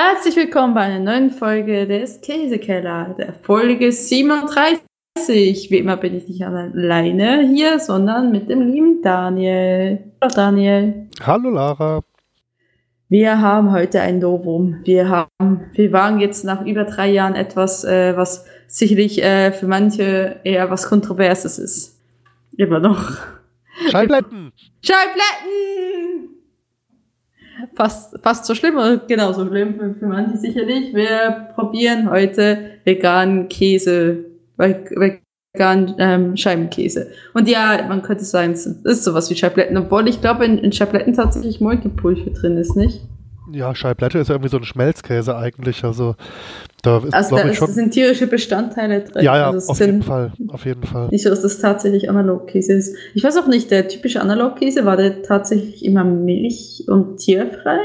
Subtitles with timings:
[0.00, 4.80] Herzlich willkommen bei einer neuen Folge des Käsekeller, der Folge 37.
[5.26, 10.12] Wie immer bin ich nicht alleine hier, sondern mit dem lieben Daniel.
[10.22, 11.08] Hallo Daniel.
[11.20, 12.04] Hallo Lara.
[13.08, 14.82] Wir haben heute ein Novum.
[14.84, 19.66] Wir haben, wir waren jetzt nach über drei Jahren etwas, äh, was sicherlich äh, für
[19.66, 22.00] manche eher was Kontroverses ist.
[22.56, 23.16] Immer noch.
[23.90, 24.52] Schallplatten!
[24.80, 26.37] Schallplatten!
[27.74, 30.94] Fast, fast so schlimm oder genauso schlimm für, für manche sicherlich.
[30.94, 34.24] Wir probieren heute veganen Käse,
[34.56, 37.10] veganen ähm, Scheibenkäse.
[37.34, 40.72] Und ja, man könnte sagen, es ist sowas wie Scheibletten, obwohl ich glaube, in, in
[40.72, 43.00] Scheibletten tatsächlich Molkepulver drin ist, nicht?
[43.50, 45.84] Ja, Scheiblette ist ja irgendwie so ein Schmelzkäse eigentlich.
[45.84, 46.16] Also
[46.82, 49.24] da, ist, also da ist, schon, sind tierische Bestandteile drin.
[49.24, 50.32] Ja, ja, also auf jeden Fall.
[50.48, 51.08] Auf jeden Fall.
[51.08, 52.96] Nicht so, dass das tatsächlich Analogkäse ist.
[53.14, 57.78] Ich weiß auch nicht, der typische Analogkäse, war der tatsächlich immer milch- und tierfrei?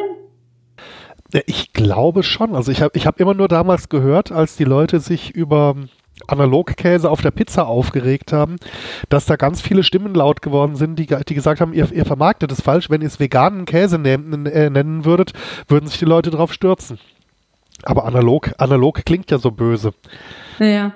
[1.47, 2.55] Ich glaube schon.
[2.55, 5.75] Also ich habe ich hab immer nur damals gehört, als die Leute sich über
[6.27, 8.57] Analogkäse auf der Pizza aufgeregt haben,
[9.09, 12.51] dass da ganz viele Stimmen laut geworden sind, die, die gesagt haben, ihr, ihr vermarktet
[12.51, 15.33] es falsch, wenn ihr es veganen Käse nennen, äh, nennen würdet,
[15.67, 16.99] würden sich die Leute drauf stürzen.
[17.85, 19.93] Aber analog, analog klingt ja so böse.
[20.59, 20.93] Ja.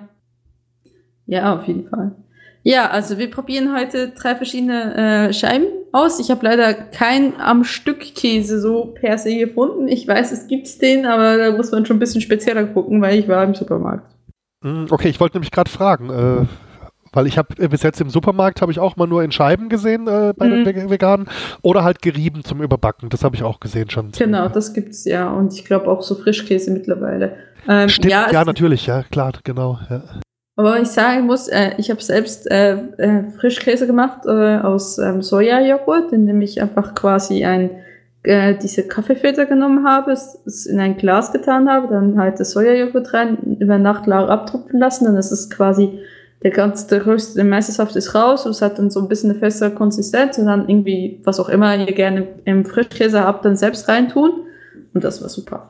[1.25, 2.15] Ja, auf jeden Fall.
[2.63, 6.19] Ja, also wir probieren heute drei verschiedene äh, Scheiben aus.
[6.19, 9.87] Ich habe leider keinen am Stück Käse so per se gefunden.
[9.87, 13.19] Ich weiß, es gibt den, aber da muss man schon ein bisschen spezieller gucken, weil
[13.19, 14.13] ich war im Supermarkt.
[14.63, 16.45] Hm, Okay, ich wollte nämlich gerade fragen, äh,
[17.13, 19.69] weil ich habe äh, bis jetzt im Supermarkt habe ich auch mal nur in Scheiben
[19.69, 20.65] gesehen äh, bei Mhm.
[20.65, 21.27] den Ve- Veganen
[21.61, 23.09] oder halt gerieben zum Überbacken.
[23.09, 24.11] Das habe ich auch gesehen schon.
[24.11, 25.29] Genau, das gibt's ja.
[25.31, 27.33] Und ich glaube auch so Frischkäse mittlerweile.
[27.67, 29.79] Ähm, Stimmt, ja, ja, es- natürlich, ja, klar, genau.
[29.89, 30.03] Ja.
[30.55, 35.21] Aber ich sagen muss, äh, ich habe selbst äh, äh, Frischkäse gemacht äh, aus ähm,
[35.21, 37.69] Sojajoghurt, indem ich einfach quasi ein
[38.61, 43.13] diese Kaffeefilter genommen habe, es, es in ein Glas getan habe, dann halt das Sojajoghurt
[43.13, 45.99] rein, über Nacht lau abtropfen lassen, dann ist es quasi
[46.43, 49.07] der ganze der größte der meiste Saft ist raus und es hat dann so ein
[49.07, 53.43] bisschen eine festere Konsistenz und dann irgendwie was auch immer ihr gerne im Frischkäse habt,
[53.45, 54.31] dann selbst reintun
[54.93, 55.69] und das war super.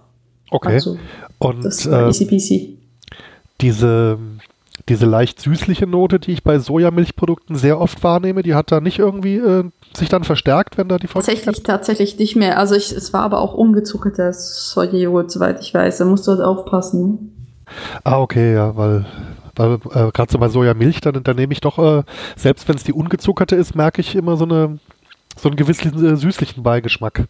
[0.49, 0.73] Okay.
[0.73, 0.97] Also,
[1.39, 2.77] Und das war äh, easy peasy.
[3.59, 4.17] diese,
[4.87, 8.99] diese leicht süßliche Note, die ich bei Sojamilchprodukten sehr oft wahrnehme, die hat da nicht
[8.99, 12.57] irgendwie äh, sich dann verstärkt, wenn da die Tatsächlich, tatsächlich nicht mehr.
[12.59, 15.97] Also ich, es war aber auch ungezuckerter Sojajoghurt, soweit ich weiß.
[15.97, 17.01] Da musst du halt aufpassen.
[17.01, 17.17] Ne?
[18.05, 19.05] Ah, okay, ja, weil,
[19.57, 22.03] weil äh, gerade so bei Sojamilch, dann, dann nehme ich doch, äh,
[22.35, 24.79] selbst wenn es die ungezuckerte ist, merke ich immer so eine
[25.39, 27.27] so einen gewissen äh, süßlichen Beigeschmack.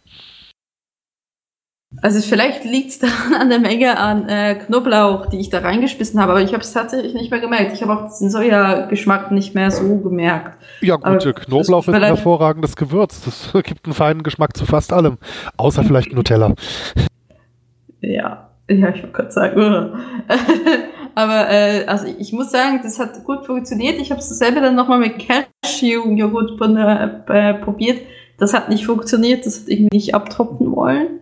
[2.02, 6.20] Also vielleicht liegt es daran an der Menge an äh, Knoblauch, die ich da reingeschmissen
[6.20, 7.72] habe, aber ich habe es tatsächlich nicht mehr gemerkt.
[7.72, 10.58] Ich habe auch diesen Sojageschmack nicht mehr so gemerkt.
[10.80, 13.22] Ja gut, Aber äh, Knoblauch ist ein hervorragendes Gewürz.
[13.24, 15.18] Das gibt einen feinen Geschmack zu fast allem.
[15.56, 16.54] Außer vielleicht Nutella.
[18.00, 19.92] Ja, ja, ich wollte gerade sagen.
[21.14, 24.00] aber äh, also ich muss sagen, das hat gut funktioniert.
[24.00, 28.00] Ich habe es selber dann nochmal mit Cashew-Joghurt äh, probiert.
[28.38, 31.20] Das hat nicht funktioniert, das hat irgendwie nicht abtropfen wollen.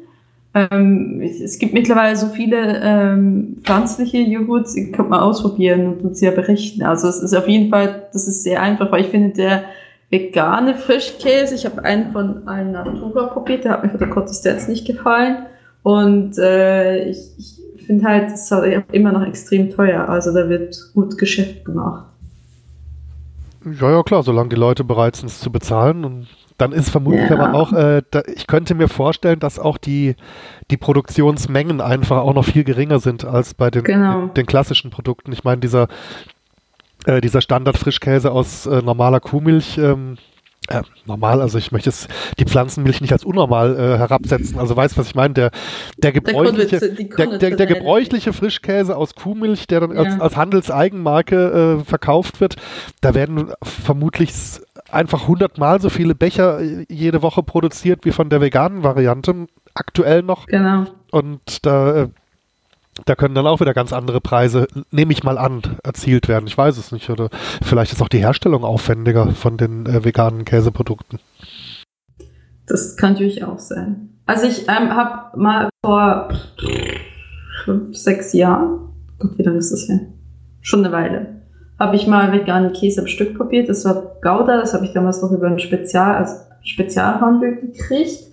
[0.54, 6.02] Ähm, es es gibt mittlerweile so viele ähm, pflanzliche Joghurts, die könnte man ausprobieren und
[6.02, 6.82] uns ja berichten.
[6.82, 9.64] Also es ist auf jeden Fall, das ist sehr einfach, weil ich finde, der
[10.08, 14.66] vegane Frischkäse, ich habe einen von allen Natura probiert, der hat mir von der Konsistenz
[14.68, 15.46] nicht gefallen.
[15.82, 20.08] Und äh, ich, ich finde halt, es ist halt immer noch extrem teuer.
[20.08, 22.06] Also da wird gut Geschäft gemacht.
[23.80, 26.04] Ja, ja, klar, solange die Leute bereit sind, es zu bezahlen.
[26.04, 27.36] Und dann ist vermutlich Ja.
[27.38, 30.14] aber auch, äh, da, ich könnte mir vorstellen, dass auch die,
[30.70, 34.26] die Produktionsmengen einfach auch noch viel geringer sind als bei den, Genau.
[34.26, 35.32] den, den klassischen Produkten.
[35.32, 35.88] Ich meine, dieser,
[37.06, 40.16] äh, dieser Standard-Frischkäse aus äh, normaler Kuhmilch, ähm,
[40.68, 44.58] äh, normal, also ich möchte es, die Pflanzenmilch nicht als unnormal äh, herabsetzen.
[44.58, 45.34] Also weißt was ich meine?
[45.34, 45.50] Der,
[45.98, 50.02] der gebräuchliche, der, der, der gebräuchliche Frischkäse aus Kuhmilch, der dann Ja.
[50.02, 52.56] als, als Handelseigenmarke äh, verkauft wird,
[53.00, 54.32] da werden vermutlich
[54.90, 60.22] einfach hundertmal so viele Becher äh, jede Woche produziert wie von der veganen Variante, aktuell
[60.22, 60.46] noch.
[60.46, 60.84] Genau.
[61.10, 62.08] Und da, äh,
[63.04, 66.46] da können dann auch wieder ganz andere Preise, nehme ich mal an, erzielt werden.
[66.46, 67.10] Ich weiß es nicht.
[67.10, 67.28] Oder
[67.62, 71.18] vielleicht ist auch die Herstellung aufwendiger von den äh, veganen Käseprodukten.
[72.66, 74.10] Das kann natürlich auch sein.
[74.26, 76.30] Also ich ähm, habe mal vor
[77.64, 80.00] fünf, sechs Jahren, Gott, wie lange ist das her?
[80.60, 81.42] Schon eine Weile,
[81.78, 83.68] habe ich mal veganen Käse am Stück probiert.
[83.68, 88.24] Das war Gouda, das habe ich damals noch über einen Spezial, also Spezialhandel gekriegt.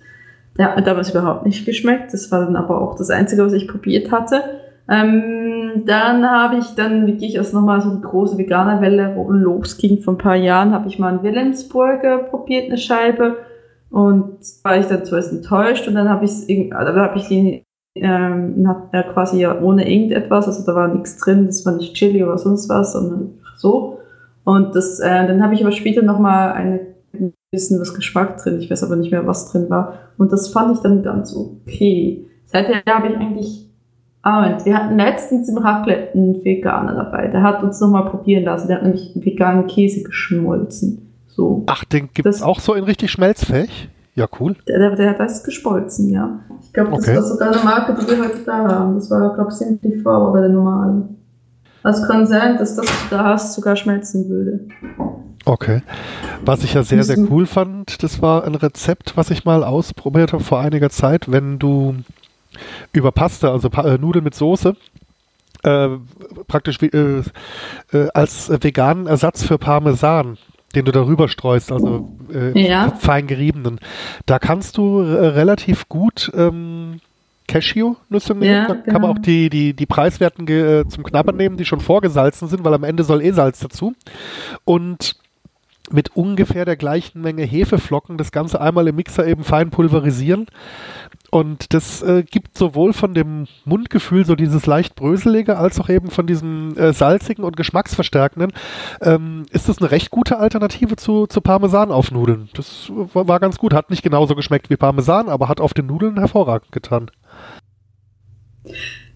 [0.56, 2.12] Der hat mir damals überhaupt nicht geschmeckt.
[2.12, 4.42] Das war dann aber auch das Einzige, was ich probiert hatte.
[4.88, 10.14] Ähm, dann habe ich dann wirklich als nochmal so eine große Veganerwelle wo losging vor
[10.14, 13.38] ein paar Jahren, habe ich mal einen Wilhelmsburger probiert, eine Scheibe.
[13.90, 17.64] Und war ich dann zuerst enttäuscht und dann habe ich es, da habe ich die
[17.94, 18.68] ähm,
[19.12, 22.68] quasi ja ohne irgendetwas, also da war nichts drin, das war nicht Chili oder sonst
[22.68, 24.00] was, sondern so.
[24.42, 26.93] Und das, äh, dann habe ich aber später nochmal eine
[27.54, 29.94] bisschen was Geschmack drin, ich weiß aber nicht mehr, was drin war.
[30.18, 32.26] Und das fand ich dann ganz okay.
[32.46, 33.70] Seither habe ich eigentlich,
[34.22, 38.44] ah, und wir hatten letztens im Raclette einen Veganer dabei, der hat uns nochmal probieren
[38.44, 41.10] lassen, der hat nämlich veganen Käse geschmolzen.
[41.28, 41.64] So.
[41.66, 43.88] Ach, den gibt es auch so in richtig schmelzfähig?
[44.14, 44.54] Ja, cool.
[44.68, 46.38] Der, der, der hat das gespolzen, ja.
[46.62, 47.16] Ich glaube, das okay.
[47.16, 48.94] war sogar eine Marke, die wir heute da haben.
[48.94, 51.08] Das war, glaube ich, Simply aber der normale.
[51.82, 54.60] Also kann sein, dass das, was du da hast, sogar schmelzen würde.
[55.44, 55.82] Okay.
[56.44, 60.32] Was ich ja sehr, sehr cool fand, das war ein Rezept, was ich mal ausprobiert
[60.32, 61.96] habe vor einiger Zeit, wenn du
[62.92, 64.76] über Pasta, also pa äh, Nudeln mit Soße,
[65.64, 65.88] äh,
[66.46, 67.22] praktisch wie, äh,
[67.92, 70.38] äh als veganen Ersatz für Parmesan
[70.74, 72.90] den du darüber streust, also äh, ja.
[72.98, 73.78] fein geriebenen.
[74.26, 77.00] Da kannst du äh, relativ gut ähm,
[77.46, 78.52] Cashew-Nüsse nehmen.
[78.52, 79.12] Ja, da kann man genau.
[79.12, 83.04] auch die, die, die preiswerten zum Knabbern nehmen, die schon vorgesalzen sind, weil am Ende
[83.04, 83.94] soll eh Salz dazu.
[84.64, 85.14] Und
[85.90, 90.46] mit ungefähr der gleichen Menge Hefeflocken das Ganze einmal im Mixer eben fein pulverisieren
[91.34, 96.12] und das äh, gibt sowohl von dem Mundgefühl so dieses leicht bröselige, als auch eben
[96.12, 98.52] von diesem äh, salzigen und geschmacksverstärkenden.
[99.00, 102.50] Ähm, ist das eine recht gute Alternative zu, zu Parmesan auf Nudeln?
[102.54, 103.74] Das war, war ganz gut.
[103.74, 107.10] Hat nicht genauso geschmeckt wie Parmesan, aber hat auf den Nudeln hervorragend getan.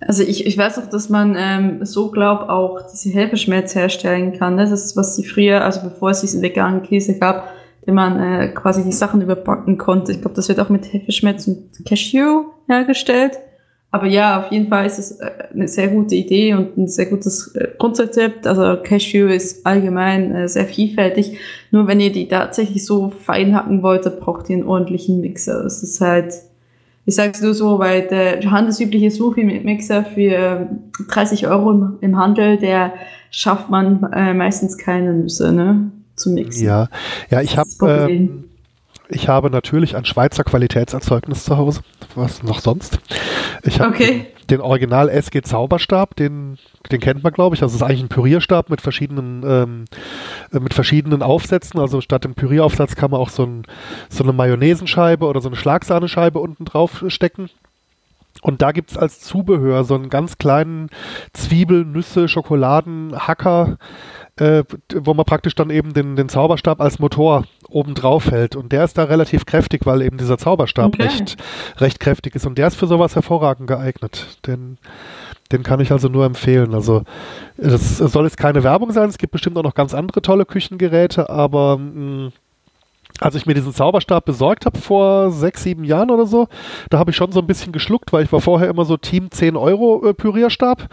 [0.01, 4.55] Also ich, ich weiß auch, dass man ähm, so glaub auch diese Hefeschmelz herstellen kann.
[4.55, 4.63] Ne?
[4.63, 7.51] Das ist, was sie früher, also bevor es diesen veganen Käse gab,
[7.85, 10.13] wie man äh, quasi die Sachen überbacken konnte.
[10.13, 13.39] Ich glaube, das wird auch mit Hefeschmelz und Cashew hergestellt.
[13.91, 17.07] Aber ja, auf jeden Fall ist es äh, eine sehr gute Idee und ein sehr
[17.07, 18.47] gutes äh, Grundrezept.
[18.47, 21.39] Also Cashew ist allgemein äh, sehr vielfältig.
[21.71, 25.63] Nur wenn ihr die tatsächlich so fein hacken wolltet, braucht ihr einen ordentlichen Mixer.
[25.63, 26.35] Das ist halt,
[27.09, 30.69] ich sag's nur so, weil der handelsübliche Smoothie-Mixer für
[31.09, 32.93] 30 Euro im, Handel, der
[33.31, 35.91] schafft man äh, meistens keine Nüsse, ne?
[36.17, 36.67] zu mixen.
[36.67, 36.89] Ja,
[37.31, 37.69] ja ich habe
[38.11, 38.45] ähm,
[39.09, 41.81] ich habe natürlich ein Schweizer Qualitätserzeugnis zu Hause.
[42.15, 42.99] Was noch sonst?
[43.63, 44.27] Ich habe okay.
[44.51, 46.59] den Original SG Zauberstab, den,
[46.91, 47.61] den kennt man, glaube ich.
[47.61, 49.85] Das ist eigentlich ein Pürierstab mit verschiedenen, ähm,
[50.53, 51.81] äh, mit verschiedenen Aufsätzen.
[51.81, 53.65] Also statt dem Pürieraufsatz kann man auch so, ein,
[54.09, 57.51] so eine Mayonnaisenscheibe oder so eine Schlagsahnescheibe unten drauf stecken.
[58.43, 60.91] Und da gibt es als Zubehör so einen ganz kleinen
[61.33, 63.79] Zwiebel, Nüsse, Schokoladenhacker,
[64.41, 64.65] äh,
[64.95, 68.57] wo man praktisch dann eben den, den Zauberstab als Motor oben drauf hält.
[68.57, 71.03] Und der ist da relativ kräftig, weil eben dieser Zauberstab okay.
[71.03, 71.37] recht,
[71.79, 72.47] recht kräftig ist.
[72.47, 74.39] Und der ist für sowas hervorragend geeignet.
[74.47, 74.79] Den,
[75.53, 76.75] den kann ich also nur empfehlen.
[76.75, 77.03] Also
[77.57, 79.09] das soll jetzt keine Werbung sein.
[79.09, 82.33] Es gibt bestimmt auch noch ganz andere tolle Küchengeräte, aber mh, mm,
[83.21, 86.49] als ich mir diesen Zauberstab besorgt habe vor sechs, sieben Jahren oder so,
[86.91, 89.31] da habe ich schon so ein bisschen geschluckt, weil ich war vorher immer so Team
[89.31, 90.89] 10 Euro äh, Pürierstab.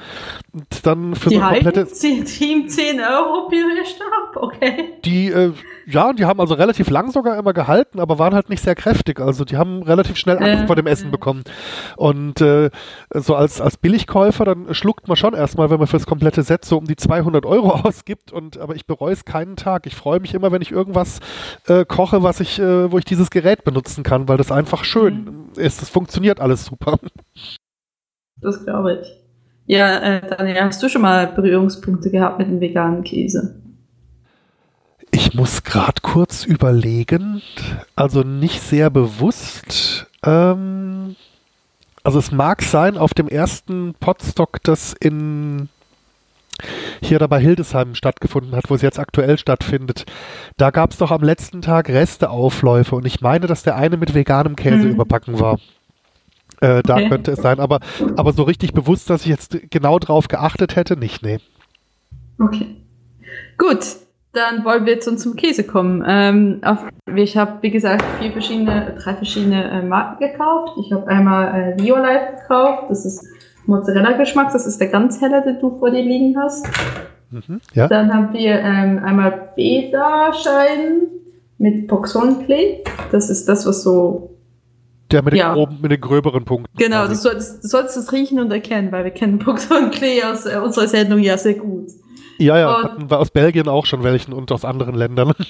[0.54, 1.88] Und dann für die so komplette
[2.26, 4.94] Team 10 Euro Pürierstab, okay.
[5.04, 5.54] Die, äh,
[5.86, 9.20] ja, die haben also relativ lang sogar immer gehalten, aber waren halt nicht sehr kräftig.
[9.20, 11.44] Also die haben relativ schnell Angst äh, vor dem Essen bekommen.
[11.96, 12.70] Und äh,
[13.14, 16.78] so als, als Billigkäufer, dann schluckt man schon erstmal, wenn man fürs komplette Set so
[16.78, 18.32] um die 200 Euro ausgibt.
[18.32, 19.86] Und, aber ich bereue es keinen Tag.
[19.86, 21.20] Ich freue mich immer, wenn ich irgendwas
[21.68, 25.26] äh, koche, was ich, äh, wo ich dieses Gerät benutzen kann, weil das einfach schön
[25.26, 25.62] mhm.
[25.62, 25.82] ist.
[25.82, 27.00] Es funktioniert alles super.
[28.42, 29.08] Das glaube ich.
[29.66, 33.62] Ja, äh, Daniel, hast du schon mal Berührungspunkte gehabt mit dem veganen Käse?
[35.12, 37.42] Ich muss gerade kurz überlegen,
[37.96, 40.08] also nicht sehr bewusst.
[40.24, 41.16] Ähm,
[42.04, 45.70] also es mag sein, auf dem ersten Podstock, das in
[47.02, 50.06] hier da bei Hildesheim stattgefunden hat, wo es jetzt aktuell stattfindet,
[50.58, 54.14] da gab es doch am letzten Tag Resteaufläufe und ich meine, dass der eine mit
[54.14, 54.92] veganem Käse mhm.
[54.92, 55.60] überbacken war.
[56.62, 57.10] Äh, da okay.
[57.10, 57.80] könnte es sein, aber,
[58.16, 61.40] aber so richtig bewusst, dass ich jetzt genau drauf geachtet hätte, nicht, nee.
[62.40, 62.78] Okay.
[63.58, 63.86] Gut,
[64.36, 66.04] dann wollen wir jetzt zum Käse kommen.
[66.06, 66.80] Ähm, auf,
[67.16, 70.78] ich habe, wie gesagt, vier verschiedene, drei verschiedene äh, Marken gekauft.
[70.80, 72.86] Ich habe einmal äh, Violife gekauft.
[72.90, 73.26] Das ist
[73.68, 74.52] Mozzarella-Geschmack.
[74.54, 76.68] Das ist der ganz helle, den du vor dir liegen hast.
[77.32, 77.88] Mhm, ja.
[77.88, 81.08] Dann haben wir ähm, einmal Beta-Scheiben
[81.58, 82.84] mit Poxon-Klee.
[83.12, 84.36] Das ist das, was so
[85.12, 85.54] der mit den, ja.
[85.54, 86.76] groben, mit den gröberen Punkten.
[86.78, 90.46] Genau, du solltest, du solltest das riechen und erkennen, weil wir kennen Poxon Klee aus
[90.46, 91.90] äh, unserer Sendung ja sehr gut.
[92.38, 95.34] Ja, ja, und, hatten wir aus Belgien auch schon welchen und aus anderen Ländern.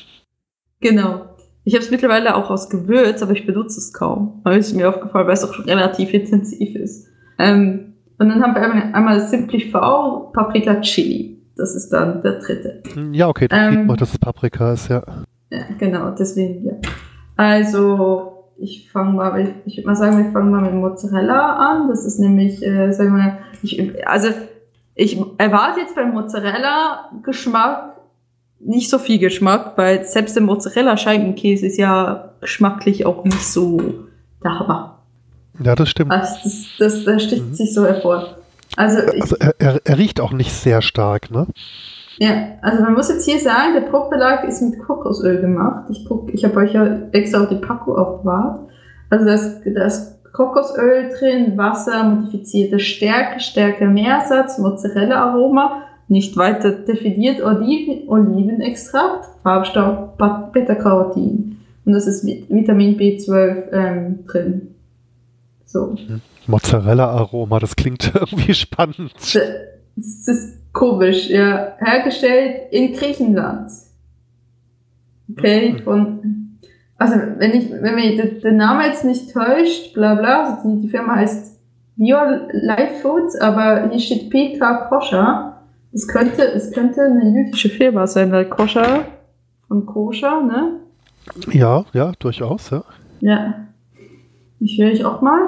[0.81, 1.21] Genau.
[1.63, 4.41] Ich habe es mittlerweile auch aus Gewürz, aber ich benutze es kaum.
[4.43, 7.07] Weil es mir aufgefallen, weil es auch relativ intensiv ist.
[7.39, 11.37] Ähm, und dann haben wir einmal, Simply V Paprika Chili.
[11.57, 12.83] Das ist dann der dritte.
[13.13, 15.03] Ja, okay, da ähm, sieht man, dass es Paprika ist, ja.
[15.49, 16.73] Ja, genau, deswegen, ja.
[17.37, 21.89] Also, ich fange mal, ich, ich würde mal sagen, wir fangen mal mit Mozzarella an.
[21.89, 24.29] Das ist nämlich, äh, sagen wir, ich, also
[24.95, 27.95] ich erwarte jetzt beim Mozzarella-Geschmack
[28.59, 33.79] nicht so viel Geschmack, weil selbst der Mozzarella-Scheibenkäse ist ja geschmacklich auch nicht so
[34.43, 34.94] der Hammer.
[35.63, 36.11] Ja, das stimmt.
[36.11, 37.53] Also das, das, das sticht mhm.
[37.53, 38.35] sich so hervor.
[38.77, 41.47] Also, ich, also er, er, er, riecht auch nicht sehr stark, ne?
[42.17, 42.31] Ja,
[42.61, 45.85] also man muss jetzt hier sagen, der Bruchbelag ist mit Kokosöl gemacht.
[45.89, 48.69] Ich guck, ich habe euch ja extra auch die Packung aufbewahrt.
[49.09, 58.07] Also das, das Kokosöl drin, Wasser, modifizierte Stärke, Stärke Mehrsatz, Mozzarella-Aroma, nicht weiter definiert, Oliven,
[58.07, 60.17] Olivenextrakt, Farbstoff,
[60.53, 61.57] Beta-Carotin.
[61.85, 64.74] Und das ist Vitamin B12 ähm, drin.
[65.75, 65.95] So.
[66.47, 69.11] Mozzarella-Aroma, das klingt irgendwie spannend.
[69.15, 71.77] Das ist Komisch, ja.
[71.79, 73.71] Hergestellt in Griechenland.
[75.31, 75.79] Okay, mhm.
[75.79, 76.19] von.
[76.97, 80.89] Also, wenn ich, wenn mir der, Name jetzt nicht täuscht, bla bla, also die, die
[80.89, 81.59] Firma heißt
[81.95, 82.17] Bio
[82.51, 85.61] Life Foods, aber hier steht PK Koscher.
[85.93, 89.05] Es könnte, es könnte eine jüdische Firma sein, weil Koscher
[89.69, 90.81] von Koscher, ne?
[91.51, 92.83] Ja, ja, durchaus, ja.
[93.21, 93.53] Ja.
[94.59, 95.39] Ich will ich auch mal.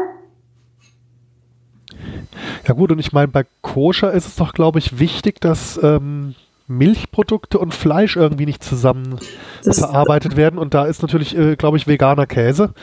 [2.67, 6.36] Ja gut, und ich meine, bei Koscher ist es doch, glaube ich, wichtig, dass ähm,
[6.67, 9.17] Milchprodukte und Fleisch irgendwie nicht zusammen
[9.63, 10.60] das verarbeitet werden.
[10.60, 12.74] Und da ist natürlich, äh, glaube ich, veganer Käse.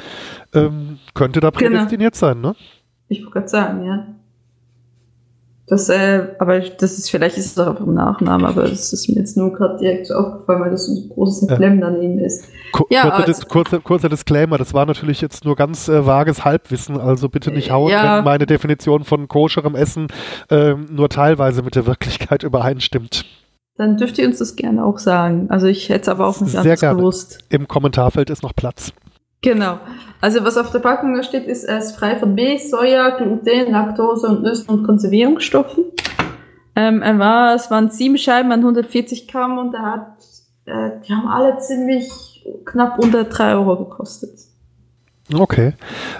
[0.55, 1.71] Ähm, könnte da genau.
[1.71, 2.27] prädestiniert genau.
[2.27, 2.57] sein, ne?
[3.09, 4.07] Ich wollte gerade sagen, ja.
[5.67, 9.09] Das, äh, aber das ist, vielleicht ist es auch einfach ein Nachname, aber das ist
[9.09, 11.91] mir jetzt nur gerade direkt so aufgefallen, weil das ein großes Emblem ja.
[11.91, 12.45] daneben ist.
[12.73, 16.45] Kur ja, kurzer, Dis kurzer, kurzer, Disclaimer, das war natürlich jetzt nur ganz äh, vages
[16.45, 18.19] Halbwissen, also bitte nicht hauen, ja.
[18.19, 20.09] wenn meine Definition von koscherem Essen
[20.51, 23.25] äh, nur teilweise mit der Wirklichkeit übereinstimmt.
[23.77, 25.47] Dann dürft ihr uns das gerne auch sagen.
[25.49, 26.99] Also ich hätte es aber auch nicht Sehr anders gerne.
[26.99, 27.39] gewusst.
[27.49, 28.93] Im Kommentarfeld ist noch Platz.
[29.45, 29.79] Genau.
[30.23, 34.43] Also was auf der Packung steht, ist, ist frei von B, Soja, Gluten, Laktose und
[34.43, 35.85] Nüssen und Konservierungsstoffen.
[36.75, 40.17] Ähm, er war, es waren sieben Scheiben an 140 Gramm und er hat,
[40.65, 42.09] äh, die haben alle ziemlich
[42.65, 44.33] knapp unter drei Euro gekostet.
[45.33, 45.73] Okay.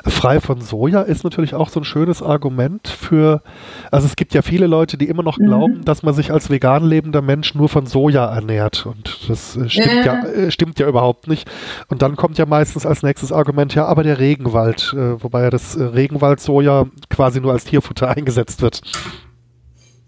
[0.07, 3.43] Frei von Soja ist natürlich auch so ein schönes Argument für,
[3.91, 5.47] also es gibt ja viele Leute, die immer noch mhm.
[5.47, 8.87] glauben, dass man sich als vegan lebender Mensch nur von Soja ernährt.
[8.87, 10.25] Und das äh, stimmt, ja.
[10.25, 11.51] ja äh, stimmt ja überhaupt nicht.
[11.89, 15.51] Und dann kommt ja meistens als nächstes Argument, ja, aber der Regenwald, äh, wobei ja
[15.51, 18.81] das Regenwald-Soja quasi nur als Tierfutter eingesetzt wird.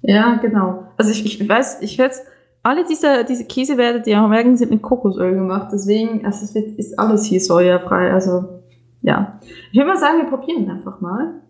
[0.00, 0.84] Ja, genau.
[0.96, 2.14] Also ich, ich weiß, ich werde
[2.62, 5.68] alle diese, diese Käsewerte, die auch merken, sind mit Kokosöl gemacht.
[5.72, 8.12] Deswegen, also es wird, ist alles hier sojafrei.
[8.12, 8.62] Also
[9.02, 9.38] ja.
[9.70, 11.42] Ich würde mal sagen, wir probieren einfach mal.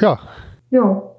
[0.00, 0.18] Ja.
[0.70, 1.10] Jo.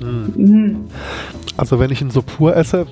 [0.00, 0.32] Hm.
[0.36, 0.88] Mhm.
[1.56, 2.86] Also wenn ich ihn so pur esse,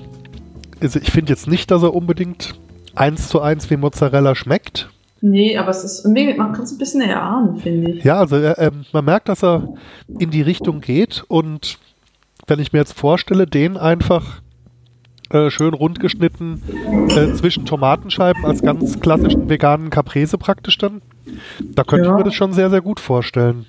[0.83, 2.55] also ich finde jetzt nicht, dass er unbedingt
[2.95, 4.89] eins zu eins wie Mozzarella schmeckt.
[5.21, 8.03] Nee, aber es ist man kann es ein bisschen erahnen, finde ich.
[8.03, 9.73] Ja, also äh, man merkt, dass er
[10.19, 11.79] in die Richtung geht und
[12.47, 14.41] wenn ich mir jetzt vorstelle, den einfach
[15.29, 16.61] äh, schön rund geschnitten
[17.09, 21.01] äh, zwischen Tomatenscheiben als ganz klassischen veganen Caprese praktisch dann,
[21.59, 22.11] da könnte ja.
[22.11, 23.65] ich mir das schon sehr, sehr gut vorstellen.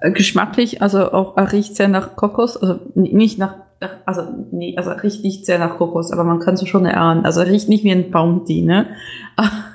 [0.00, 3.54] Äh, geschmacklich, also auch er riecht sehr nach Kokos, also nicht nach
[4.04, 7.24] also nee, also riecht nicht sehr nach Kokos, aber man kann es schon erahnen.
[7.24, 8.88] Also riecht nicht wie ein Bounty, ne?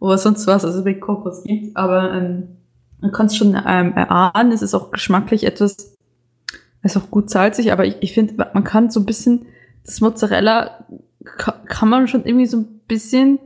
[0.00, 1.76] Oder sonst was, also wie Kokos gibt.
[1.76, 2.56] Aber ähm,
[3.00, 4.52] man kann es schon ähm, erahnen.
[4.52, 5.96] Es ist auch geschmacklich etwas,
[6.82, 9.46] es ist auch gut salzig, aber ich, ich finde, man kann so ein bisschen,
[9.84, 10.84] das Mozzarella
[11.36, 13.38] kann, kann man schon irgendwie so ein bisschen,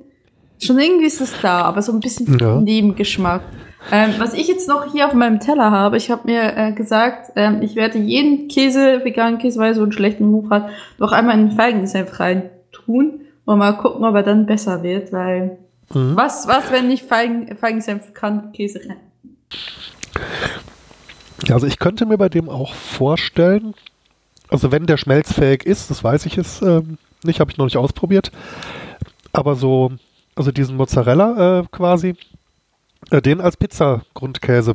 [0.58, 2.60] schon irgendwie ist es da, aber so ein bisschen ja.
[2.60, 3.42] Nebengeschmack.
[3.90, 7.32] Ähm, was ich jetzt noch hier auf meinem Teller habe, ich habe mir äh, gesagt,
[7.36, 11.12] ähm, ich werde jeden Käse, veganen Käse, weil er so einen schlechten Ruf hat, noch
[11.12, 15.58] einmal in Feigensenf rein tun und mal gucken, ob er dann besser wird, weil
[15.92, 16.16] mhm.
[16.16, 19.00] was, was, wenn nicht Feigen, Feigensenf kann Käse rein?
[21.50, 23.74] Also ich könnte mir bei dem auch vorstellen,
[24.48, 27.76] also wenn der schmelzfähig ist, das weiß ich es ähm, nicht, habe ich noch nicht
[27.76, 28.30] ausprobiert,
[29.32, 29.92] aber so,
[30.36, 32.14] also diesen Mozzarella äh, quasi,
[33.12, 34.74] äh, den als Pizza-Grundkäse.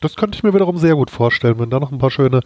[0.00, 2.40] Das könnte ich mir wiederum sehr gut vorstellen, wenn da noch ein paar schöne,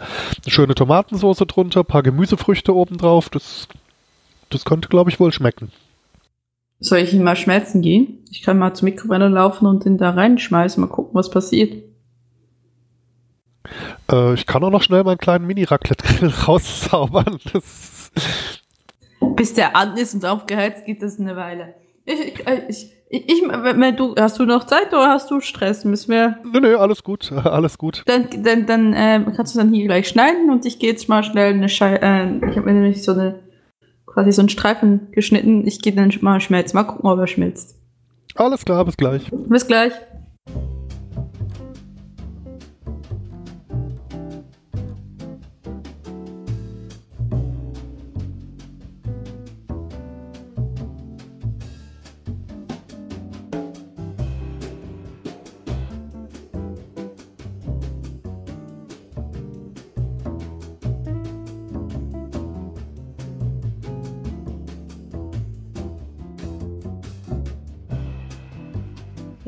[0.47, 3.69] schöne Tomatensauce drunter, ein paar Gemüsefrüchte obendrauf, das,
[4.51, 5.71] das könnte, glaube ich, wohl schmecken.
[6.81, 8.25] Soll ich ihn mal schmelzen gehen?
[8.31, 11.83] Ich kann mal zur Mikrowelle laufen und den da reinschmeißen, mal gucken, was passiert.
[14.11, 17.39] Äh, ich kann auch noch schnell meinen kleinen Mini-Raclette-Grill rauszaubern.
[17.53, 18.11] Das
[19.21, 21.75] bis der an ist und aufgeheizt geht das eine Weile.
[22.05, 25.85] Ich, ich, ich, ich, wenn du, hast du noch Zeit oder hast du Stress?
[25.85, 26.39] Müssen wir.
[26.45, 28.03] Nö, nö, alles gut, alles gut.
[28.07, 31.23] Dann, dann, dann äh, kannst du dann hier gleich schneiden und ich gehe jetzt mal
[31.23, 32.03] schnell eine Scheibe.
[32.03, 33.41] Äh, ich habe mir nämlich so eine,
[34.07, 35.67] quasi so einen Streifen geschnitten.
[35.67, 36.77] Ich gehe dann mal schmelzen.
[36.77, 37.77] Mal gucken, ob er schmilzt.
[38.35, 39.31] Alles klar, bis gleich.
[39.31, 39.93] Bis gleich.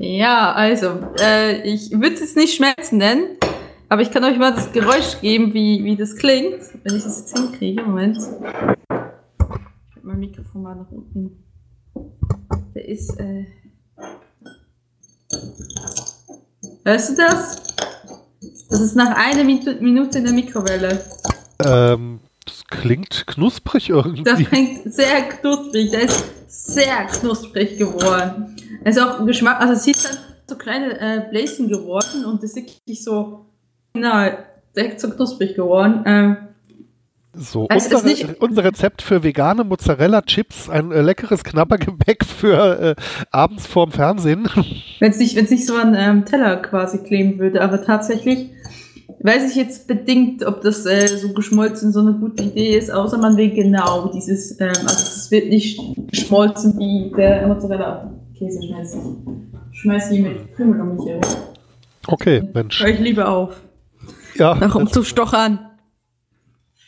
[0.00, 3.36] Ja, also, äh, ich würde es nicht schmelzen nennen,
[3.88, 7.18] aber ich kann euch mal das Geräusch geben, wie, wie das klingt, wenn ich das
[7.18, 7.82] jetzt hinkriege.
[7.82, 8.16] Moment.
[8.16, 11.42] Ich mein Mikrofon mal nach unten.
[12.76, 13.46] Der ist, äh.
[16.84, 17.56] Hörst du das?
[18.70, 21.04] Das ist nach einer Minute in der Mikrowelle.
[21.58, 24.22] Ähm, das klingt knusprig irgendwie.
[24.22, 25.90] Das klingt sehr knusprig.
[25.90, 28.54] Der ist sehr knusprig geworden.
[28.88, 30.16] Es ist auch ein Geschmack, also es ist dann
[30.47, 33.45] so kleine äh, Bläschen geworden und es ist wirklich so,
[33.92, 34.30] na,
[34.75, 36.04] direkt so knusprig geworden.
[36.07, 36.37] Ähm,
[37.35, 42.95] so, unser, unser, Rezept für vegane Mozzarella-Chips, ein äh, leckeres Knabbergebäck für äh,
[43.30, 44.49] abends vorm Fernsehen.
[45.00, 48.49] Wenn es nicht, nicht so an ähm, Teller quasi kleben würde, aber tatsächlich
[49.21, 53.18] weiß ich jetzt bedingt, ob das äh, so geschmolzen so eine gute Idee ist, außer
[53.18, 55.78] man will genau dieses, ähm, also es wird nicht
[56.11, 59.52] geschmolzen wie der Mozzarella Käse schmeißen.
[59.73, 61.23] Schmeiß die mit Krümel um mich herum.
[62.07, 62.80] Okay, Mensch.
[62.80, 63.61] Hör ich lieber auf.
[64.37, 64.54] Ja.
[64.54, 65.61] Darum zu stochern.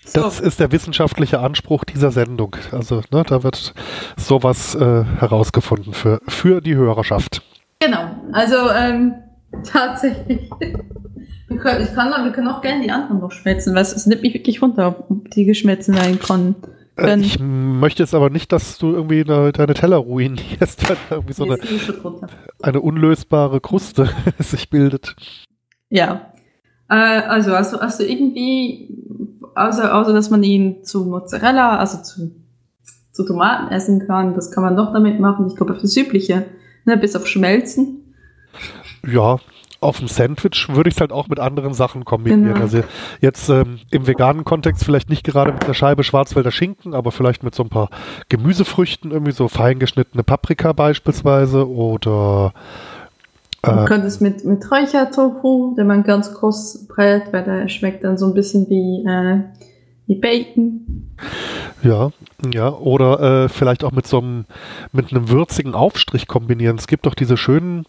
[0.04, 0.22] So.
[0.22, 2.56] Das ist der wissenschaftliche Anspruch dieser Sendung.
[2.72, 3.74] Also, ne, da wird
[4.16, 7.42] sowas äh, herausgefunden für, für die Hörerschaft.
[7.80, 8.10] Genau.
[8.32, 9.14] Also, ähm,
[9.64, 10.50] tatsächlich.
[11.48, 14.22] Wir können, ich kann, wir können auch gerne die anderen noch schmelzen, weil es nimmt
[14.22, 16.56] mich wirklich runter, ob die geschmelzen sein können.
[17.00, 21.32] Äh, ich möchte jetzt aber nicht, dass du irgendwie eine, deine Teller ruinierst, weil irgendwie
[21.32, 21.58] so eine,
[22.62, 25.16] eine unlösbare Kruste sich bildet.
[25.88, 26.32] Ja.
[26.88, 28.96] Äh, also, also, also irgendwie,
[29.54, 32.30] außer, außer dass man ihn zu Mozzarella, also zu,
[33.12, 35.46] zu Tomaten essen kann, das kann man doch damit machen.
[35.48, 36.46] Ich glaube, auf das Übliche,
[36.84, 38.14] ne, bis auf Schmelzen.
[39.06, 39.38] Ja,
[39.80, 42.54] auf dem Sandwich würde ich es halt auch mit anderen Sachen kombinieren.
[42.54, 42.60] Genau.
[42.60, 42.82] Also
[43.20, 47.42] jetzt ähm, im veganen Kontext vielleicht nicht gerade mit einer Scheibe Schwarzwälder Schinken, aber vielleicht
[47.42, 47.88] mit so ein paar
[48.28, 52.52] Gemüsefrüchten, irgendwie so fein geschnittene Paprika beispielsweise oder
[53.62, 58.04] äh, man könnte es mit, mit Räuchertofu, den man ganz kross brät, weil der schmeckt
[58.04, 59.42] dann so ein bisschen wie, äh,
[60.06, 61.10] wie Bacon.
[61.82, 62.10] Ja,
[62.52, 64.44] ja, oder äh, vielleicht auch mit so einem,
[64.92, 66.76] mit einem würzigen Aufstrich kombinieren.
[66.76, 67.86] Es gibt doch diese schönen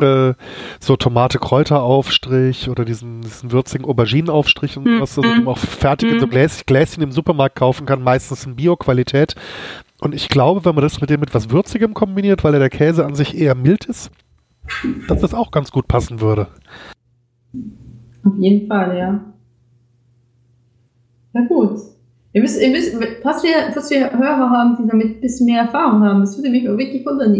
[0.00, 0.34] äh,
[0.80, 5.00] so Tomate-Kräuter-Aufstrich oder diesen, diesen würzigen Auberginen-Aufstrich und mhm.
[5.00, 6.30] was also, man auch fertig in so mhm.
[6.30, 9.34] Gläs, Gläschen im Supermarkt kaufen kann, meistens in Bio-Qualität.
[10.00, 12.70] Und ich glaube, wenn man das mit dem mit was Würzigem kombiniert, weil ja der
[12.70, 14.10] Käse an sich eher mild ist,
[15.08, 16.48] dass das auch ganz gut passen würde.
[18.24, 19.20] Auf jeden Fall, ja.
[21.32, 21.78] Na gut.
[22.32, 25.62] Ihr wisst, ihr wisst, was wir, was wir Hörer haben, die damit ein bisschen mehr
[25.62, 27.34] Erfahrung haben, das würde mich auch wirklich wundern,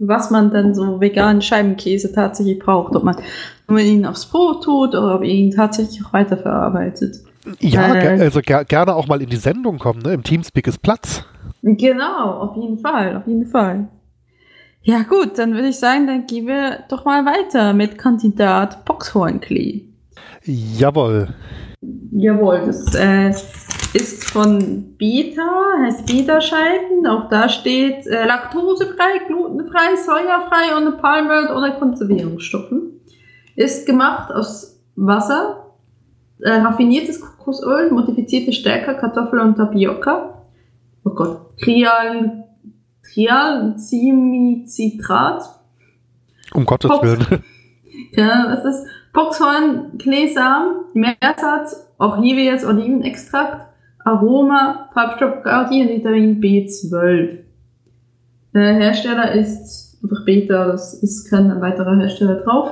[0.00, 2.96] was man dann so veganen Scheibenkäse tatsächlich braucht.
[2.96, 7.20] Ob man, ob man ihn aufs Brot tut oder ob ihn tatsächlich auch weiterverarbeitet.
[7.60, 10.12] Ja, äh, also ger gerne auch mal in die Sendung kommen, ne?
[10.12, 11.24] Im Teamspeak ist Platz.
[11.62, 13.88] Genau, auf jeden Fall, auf jeden Fall.
[14.82, 19.82] Ja gut, dann würde ich sagen, dann gehen wir doch mal weiter mit Kandidat Boxhornklee.
[20.44, 21.28] Jawohl.
[22.10, 23.32] Jawohl, das äh,
[23.94, 27.06] ist von Beta, heißt Beta-Scheiben.
[27.06, 33.00] Auch da steht äh, laktosefrei, glutenfrei, sojafrei, ohne Palmöl, ohne Konservierungsstoffen.
[33.54, 35.74] Ist gemacht aus Wasser,
[36.40, 40.42] äh, raffiniertes Kokosöl, modifizierte Stärke, Kartoffel und Tapioca.
[41.04, 42.44] Oh Gott, Trial,
[43.12, 45.42] Trialcimicitrat.
[46.54, 47.44] Um Gottes Pox Willen.
[48.12, 53.66] Ja, das ist Boxhorn, Kleesamen, Meersatz, jetzt Olivenextrakt,
[54.04, 57.38] Aroma, Farbstoff Gardin, Vitamin B12.
[58.54, 62.70] Der Hersteller ist einfach Beta, das ist kein weiterer Hersteller drauf.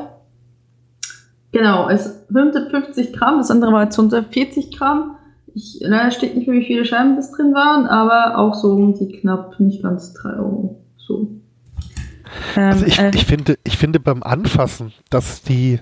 [1.53, 5.17] Genau, es ist 150 Gramm, das andere war jetzt 140 Gramm.
[5.55, 9.09] Ich, leider steht nicht, wie viele Scheiben das drin waren, aber auch so um die
[9.09, 10.81] knapp, nicht ganz 3 Euro.
[10.97, 11.29] So.
[12.55, 15.81] Also ich, ähm, äh, ich, finde, ich finde beim Anfassen, dass die,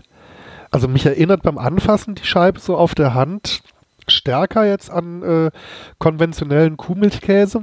[0.70, 3.60] also mich erinnert beim Anfassen die Scheibe so auf der Hand
[4.10, 5.50] stärker jetzt an äh,
[5.98, 7.62] konventionellen Kuhmilchkäse.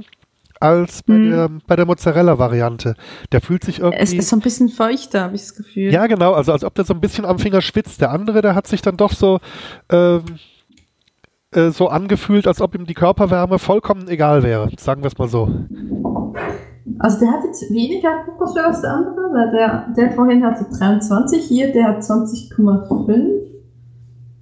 [0.58, 1.30] als bei hm.
[1.30, 2.94] der, bei der Mozzarella-Variante.
[3.32, 4.02] Der fühlt sich irgendwie.
[4.02, 5.92] Es ist so ein bisschen feuchter, habe ich das Gefühl.
[5.92, 8.00] Ja, genau, also als ob der so ein bisschen am Finger schwitzt.
[8.00, 9.38] Der andere, der hat sich dann doch so,
[9.90, 10.22] ähm,
[11.52, 14.70] äh, so angefühlt, als ob ihm die Körperwärme vollkommen egal wäre.
[14.78, 15.50] Sagen wir es mal so.
[16.98, 21.44] Also der hat jetzt weniger Kokosöl als der andere, weil der, der vorhin hatte 23,
[21.44, 23.55] hier der hat 20,5.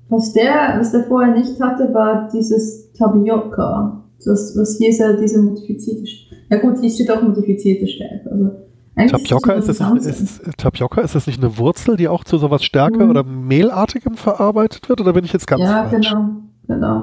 [0.08, 4.04] Was der, was der vorher nicht hatte, war dieses Tapioca.
[4.24, 6.42] Das, was hier ist ja diese modifizierte Stärke.
[6.50, 8.30] Ja gut, hier steht auch modifizierte Stärke.
[8.30, 8.50] Also
[8.96, 12.62] Tapioca ist, das nicht, ist, Tapioca, ist das nicht eine Wurzel, die auch zu sowas
[12.62, 13.10] Stärke mhm.
[13.10, 15.00] oder Mehlartigem verarbeitet wird?
[15.00, 16.06] Oder bin ich jetzt ganz ja, falsch?
[16.06, 16.30] Ja, genau,
[16.68, 17.02] genau.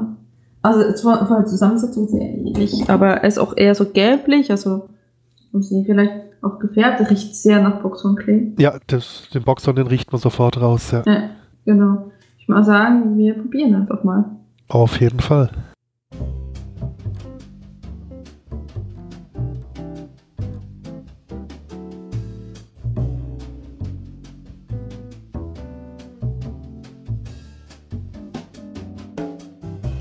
[0.61, 4.89] Also von, von der Zusammensetzung sehr ähnlich, aber er ist auch eher so gelblich, also
[5.51, 6.11] um sie vielleicht
[6.41, 8.53] auch gefärbt, riecht sehr nach Boxhornklee.
[8.59, 11.03] Ja, das, den Boxhorn, den riecht man sofort raus, ja.
[11.05, 11.29] ja.
[11.65, 12.10] Genau.
[12.51, 14.25] Mal sagen, wir probieren einfach mal.
[14.67, 15.49] Auf jeden Fall.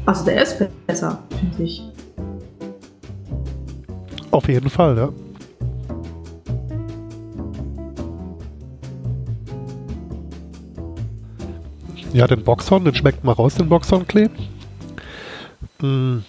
[0.06, 0.58] Also der ist
[0.88, 1.84] besser, finde ich.
[4.32, 5.08] Auf jeden Fall, ja.
[12.12, 14.28] Ja, den Boxhorn, den schmeckt mal raus, den Boxhornklee.
[15.80, 16.24] Hm.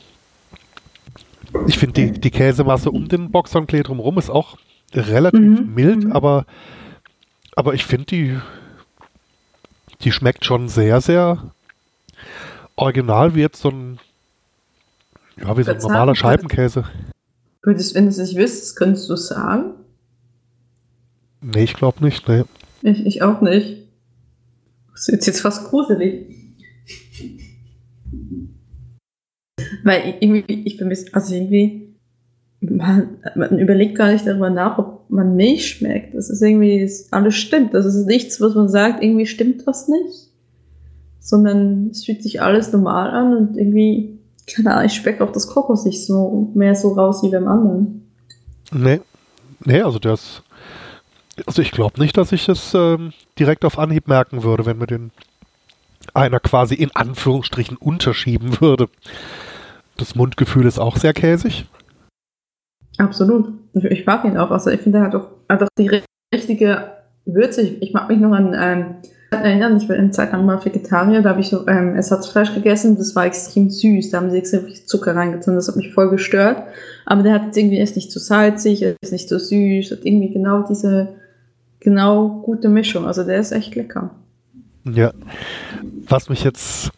[1.67, 4.57] Ich finde die, die Käsemasse um den Boxhornklee drumherum ist auch
[4.93, 5.73] relativ mhm.
[5.73, 6.11] mild, mhm.
[6.11, 6.45] aber,
[7.55, 8.39] aber ich finde die,
[10.01, 11.51] die schmeckt schon sehr, sehr
[12.75, 13.99] original wie jetzt so ein,
[15.37, 16.85] ja, wie so ein normaler Scheibenkäse.
[17.63, 19.73] Würdest, wenn du es nicht wüsstest, könntest du es sagen?
[21.41, 22.43] Nee, ich glaube nicht, nee.
[22.81, 23.80] Ich, ich auch nicht.
[25.05, 26.35] Das ist jetzt fast gruselig.
[29.83, 31.95] Weil irgendwie, ich vermisse, also irgendwie,
[32.61, 36.13] man, man, überlegt gar nicht darüber nach, ob man Milch schmeckt.
[36.13, 37.73] Das ist irgendwie, das alles stimmt.
[37.73, 40.31] Das ist nichts, was man sagt, irgendwie stimmt was nicht
[41.21, 44.19] sondern es fühlt sich alles normal an und irgendwie,
[44.53, 48.11] keine Ahnung, ich schmecke auch das Kokos nicht so mehr so raus wie beim anderen.
[48.73, 48.99] Nee,
[49.63, 50.41] nee, also das,
[51.45, 54.87] also ich glaube nicht, dass ich es ähm, direkt auf Anhieb merken würde, wenn mir
[54.87, 55.11] den
[56.13, 58.89] einer quasi in Anführungsstrichen unterschieben würde.
[59.97, 61.65] Das Mundgefühl ist auch sehr käsig.
[62.97, 63.53] Absolut.
[63.73, 64.51] Ich mag ihn auch.
[64.51, 66.01] Also ich finde, er hat auch, hat die
[66.33, 66.91] richtige
[67.25, 67.61] Würze.
[67.61, 68.95] Ich, mag mich noch an ähm,
[69.31, 72.97] erinnern, ich war eine Zeit lang mal Vegetarier, da habe ich so ähm, Ersatzfleisch gegessen,
[72.97, 76.09] das war extrem süß, da haben sie extrem viel Zucker reingetan, das hat mich voll
[76.09, 76.63] gestört.
[77.05, 79.91] Aber der hat jetzt irgendwie, er ist nicht zu salzig, er ist nicht so süß,
[79.91, 81.15] hat irgendwie genau diese,
[81.81, 84.11] genau gute Mischung, also der ist echt lecker.
[84.85, 85.11] Ja,
[86.07, 86.91] was mich jetzt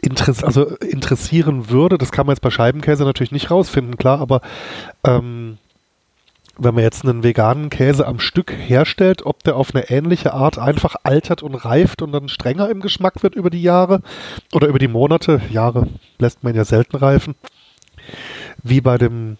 [0.00, 4.40] interess also interessieren würde, das kann man jetzt bei Scheibenkäse natürlich nicht rausfinden, klar, aber
[5.04, 5.58] ähm,
[6.56, 10.58] wenn man jetzt einen veganen Käse am Stück herstellt, ob der auf eine ähnliche Art
[10.58, 14.02] einfach altert und reift und dann strenger im Geschmack wird über die Jahre
[14.52, 15.88] oder über die Monate, Jahre
[16.18, 17.34] lässt man ja selten reifen,
[18.62, 19.36] wie bei dem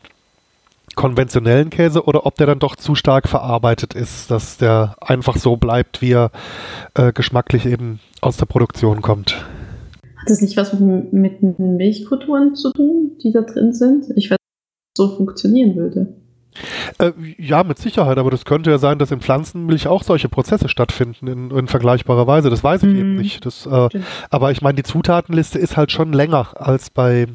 [0.95, 5.57] konventionellen Käse oder ob der dann doch zu stark verarbeitet ist, dass der einfach so
[5.57, 6.31] bleibt, wie er
[6.95, 9.33] äh, geschmacklich eben aus der Produktion kommt.
[10.17, 14.07] Hat das nicht was mit, mit Milchkulturen zu tun, die da drin sind?
[14.17, 14.39] Ich weiß,
[14.97, 16.15] so funktionieren würde.
[16.99, 20.69] Äh, ja, mit Sicherheit, aber das könnte ja sein, dass in Pflanzenmilch auch solche Prozesse
[20.69, 22.51] stattfinden in, in vergleichbarer Weise.
[22.51, 22.99] Das weiß ich mhm.
[22.99, 23.45] eben nicht.
[23.45, 23.89] Das, äh,
[24.31, 27.27] aber ich meine, die Zutatenliste ist halt schon länger als bei,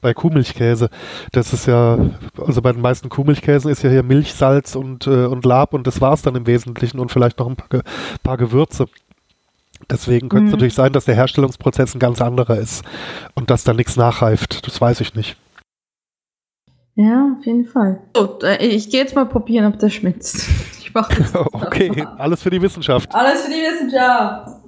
[0.00, 0.90] bei Kuhmilchkäse.
[1.32, 1.98] Das ist ja,
[2.38, 5.86] also bei den meisten Kuhmilchkäsen ist ja hier Milch, Salz und, äh, und Lab und
[5.86, 7.82] das war es dann im Wesentlichen und vielleicht noch ein paar,
[8.22, 8.86] paar Gewürze.
[9.90, 10.56] Deswegen könnte es mhm.
[10.56, 12.84] natürlich sein, dass der Herstellungsprozess ein ganz anderer ist
[13.34, 14.66] und dass da nichts nachreift.
[14.66, 15.36] Das weiß ich nicht.
[16.96, 18.00] Ja, auf jeden Fall.
[18.14, 20.24] So, äh, ich gehe jetzt mal probieren, ob der schmeckt.
[20.90, 21.32] Ich mache das.
[21.52, 23.14] okay, alles für die Wissenschaft.
[23.14, 24.59] Alles für die Wissenschaft.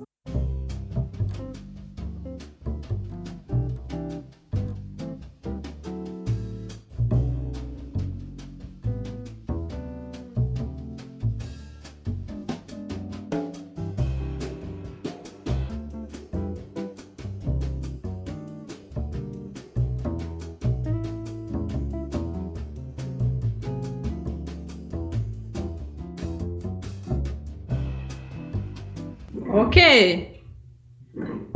[29.67, 30.29] Okay.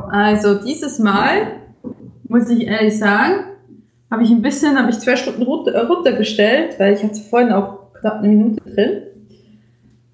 [0.08, 1.60] Also dieses Mal,
[2.28, 3.44] muss ich ehrlich sagen,
[4.10, 7.52] habe ich ein bisschen, habe ich zwei Stunden runter, äh, runtergestellt, weil ich hatte vorhin
[7.52, 9.02] auch knapp eine Minute drin.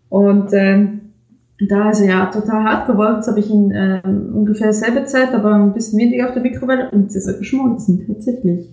[0.09, 1.01] Und ähm,
[1.69, 3.17] da ist er ja total hart geworden.
[3.17, 6.91] Jetzt habe ich ihn ähm, ungefähr selbe Zeit, aber ein bisschen weniger auf der Mikrowelle
[6.91, 8.69] und es ist er geschmolzen, tatsächlich.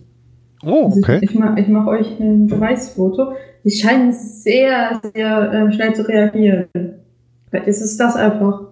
[0.65, 1.19] Oh, Also okay.
[1.21, 3.33] ich, ich mache mach euch ein Beweisfoto.
[3.63, 6.65] Die scheinen sehr, sehr ähm, schnell zu reagieren.
[7.49, 8.68] Vielleicht ist es das einfach.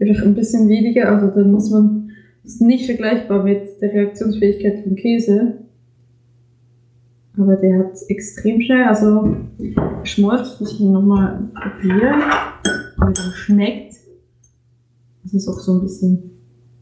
[0.00, 2.10] Einfach ein bisschen weniger, also dann muss man,
[2.42, 5.58] das ist nicht vergleichbar mit der Reaktionsfähigkeit von Käse.
[7.36, 9.36] Aber der hat extrem schnell, also
[10.02, 12.22] Schmolz, muss ich ihn nochmal probieren.
[12.96, 13.94] Aber dann schmeckt.
[15.22, 16.30] Das ist auch so ein bisschen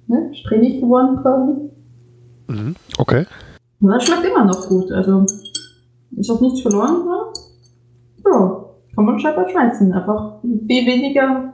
[0.07, 1.53] ne, strähnig geworden quasi.
[2.49, 2.75] Mhm.
[2.99, 3.27] Okay.
[3.81, 4.91] Und das schmeckt immer noch gut.
[4.93, 5.27] Also
[6.17, 7.33] ist auch nichts verloren gegangen.
[8.25, 9.93] Ja, kann man scheinbar schmeißen.
[9.93, 11.53] Einfach viel weniger,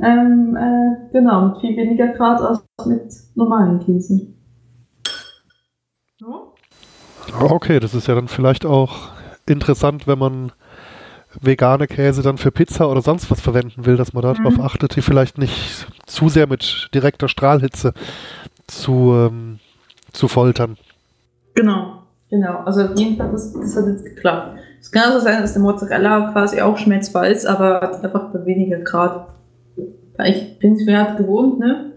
[0.00, 4.28] ähm, äh, genau, mit viel weniger Grad als mit normalen Käse.
[6.20, 6.26] Ja.
[7.40, 9.10] Okay, das ist ja dann vielleicht auch
[9.46, 10.52] interessant, wenn man
[11.40, 14.60] vegane Käse dann für Pizza oder sonst was verwenden will, dass man darauf Mhm.
[14.62, 17.92] achtet, die vielleicht nicht zu sehr mit direkter Strahlhitze
[18.66, 19.58] zu, ähm,
[20.12, 20.76] zu foltern.
[21.54, 22.58] Genau, genau.
[22.64, 24.58] Also auf jeden Fall, das, das hat jetzt geklappt.
[24.80, 28.78] Es kann also sein, dass der Mozzarella quasi auch schmelzbar ist, aber einfach bei weniger
[28.78, 29.28] Grad.
[30.18, 31.92] Weil ich bin es mir halt gewohnt, ne?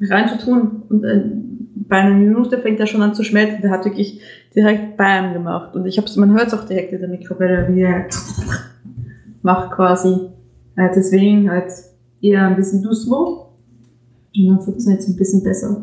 [0.00, 1.24] Reinzutun und äh,
[1.88, 3.62] bei einer Minute fängt er schon an zu schmelzen.
[3.62, 4.20] Der hat wirklich
[4.54, 5.74] direkt Bam gemacht.
[5.74, 8.06] Und ich hab's, man hört es auch direkt in der Mikrowelle, wie er
[9.42, 10.28] macht quasi.
[10.76, 11.72] Äh, deswegen halt
[12.20, 13.54] eher ein bisschen Dusmo.
[14.36, 15.82] Und dann funktioniert es ein bisschen besser.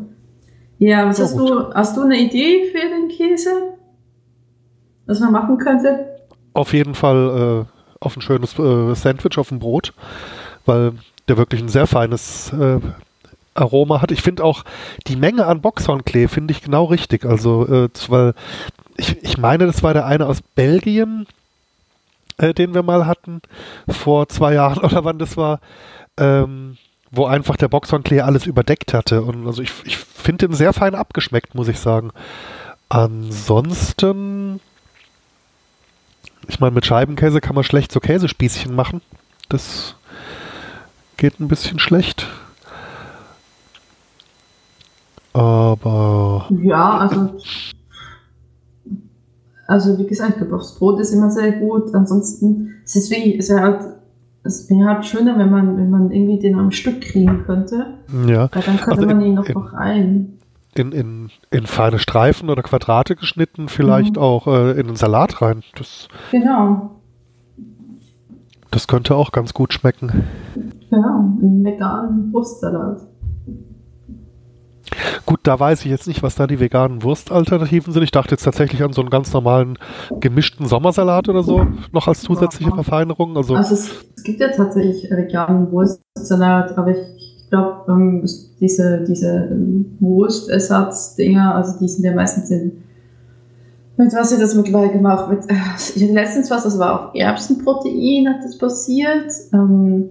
[0.78, 1.50] Ja, was Ja, hast gut.
[1.50, 3.50] du, hast du eine Idee für den Käse?
[5.06, 6.06] Was man machen könnte?
[6.52, 9.92] Auf jeden Fall äh, auf ein schönes äh, Sandwich auf dem Brot,
[10.64, 10.92] weil
[11.28, 12.80] der wirklich ein sehr feines äh,
[13.54, 14.12] Aroma hat.
[14.12, 14.64] Ich finde auch
[15.06, 17.24] die Menge an Boxhornklee finde ich genau richtig.
[17.24, 18.34] Also, äh, weil
[18.96, 21.26] ich, ich meine, das war der eine aus Belgien,
[22.38, 23.40] äh, den wir mal hatten,
[23.88, 25.60] vor zwei Jahren oder wann das war,
[26.16, 26.76] ähm,
[27.10, 29.22] wo einfach der Boxhornklee alles überdeckt hatte.
[29.22, 32.10] Und also ich, ich finde den sehr fein abgeschmeckt, muss ich sagen.
[32.88, 34.60] Ansonsten,
[36.46, 39.00] ich meine, mit Scheibenkäse kann man schlecht so Käsespießchen machen.
[39.48, 39.96] Das
[41.16, 42.26] geht ein bisschen schlecht.
[45.32, 47.36] Aber Ja, also.
[49.68, 51.92] Also, wie gesagt, gekochtes Brot ist immer sehr gut.
[51.94, 53.80] Ansonsten, es ist wie, es wäre halt,
[54.44, 57.94] es wäre halt schöner, wenn man, wenn man irgendwie den am Stück kriegen könnte.
[58.28, 60.38] ja, Weil dann könnte Also man in- ihn noch in- noch rein.
[60.76, 64.22] in, in, in feine Streifen oder Quadrate geschnitten, vielleicht Mhm.
[64.22, 65.64] auch äh, in den Salat rein.
[65.74, 66.92] Das, Genau.
[68.70, 70.22] das könnte auch ganz gut schmecken.
[70.90, 71.18] Genau.
[71.40, 73.00] Einen veganen Wurstsalat.
[75.26, 78.02] Gut, da weiß ich jetzt nicht, was da die veganen Wurstalternativen sind.
[78.04, 79.76] Ich dachte jetzt tatsächlich an so einen ganz normalen
[80.20, 82.76] gemischten Sommersalat oder so, noch als zusätzliche Ja.
[82.76, 83.36] Verfeinerung.
[83.36, 88.54] Also, Also es, es gibt ja tatsächlich veganen Wurstsalat, aber ich, ich glaube, ähm, es-
[88.60, 92.82] diese, diese ähm, Wurstersatz-Dinger, also die sind ja meistens in.
[93.98, 95.28] Mit was wird das mittlerweile gemacht?
[95.28, 95.54] Mit, äh,
[95.96, 99.32] ich hatte letztens was, das war auf Erbsenprotein, hat das passiert.
[99.52, 100.10] Ähm,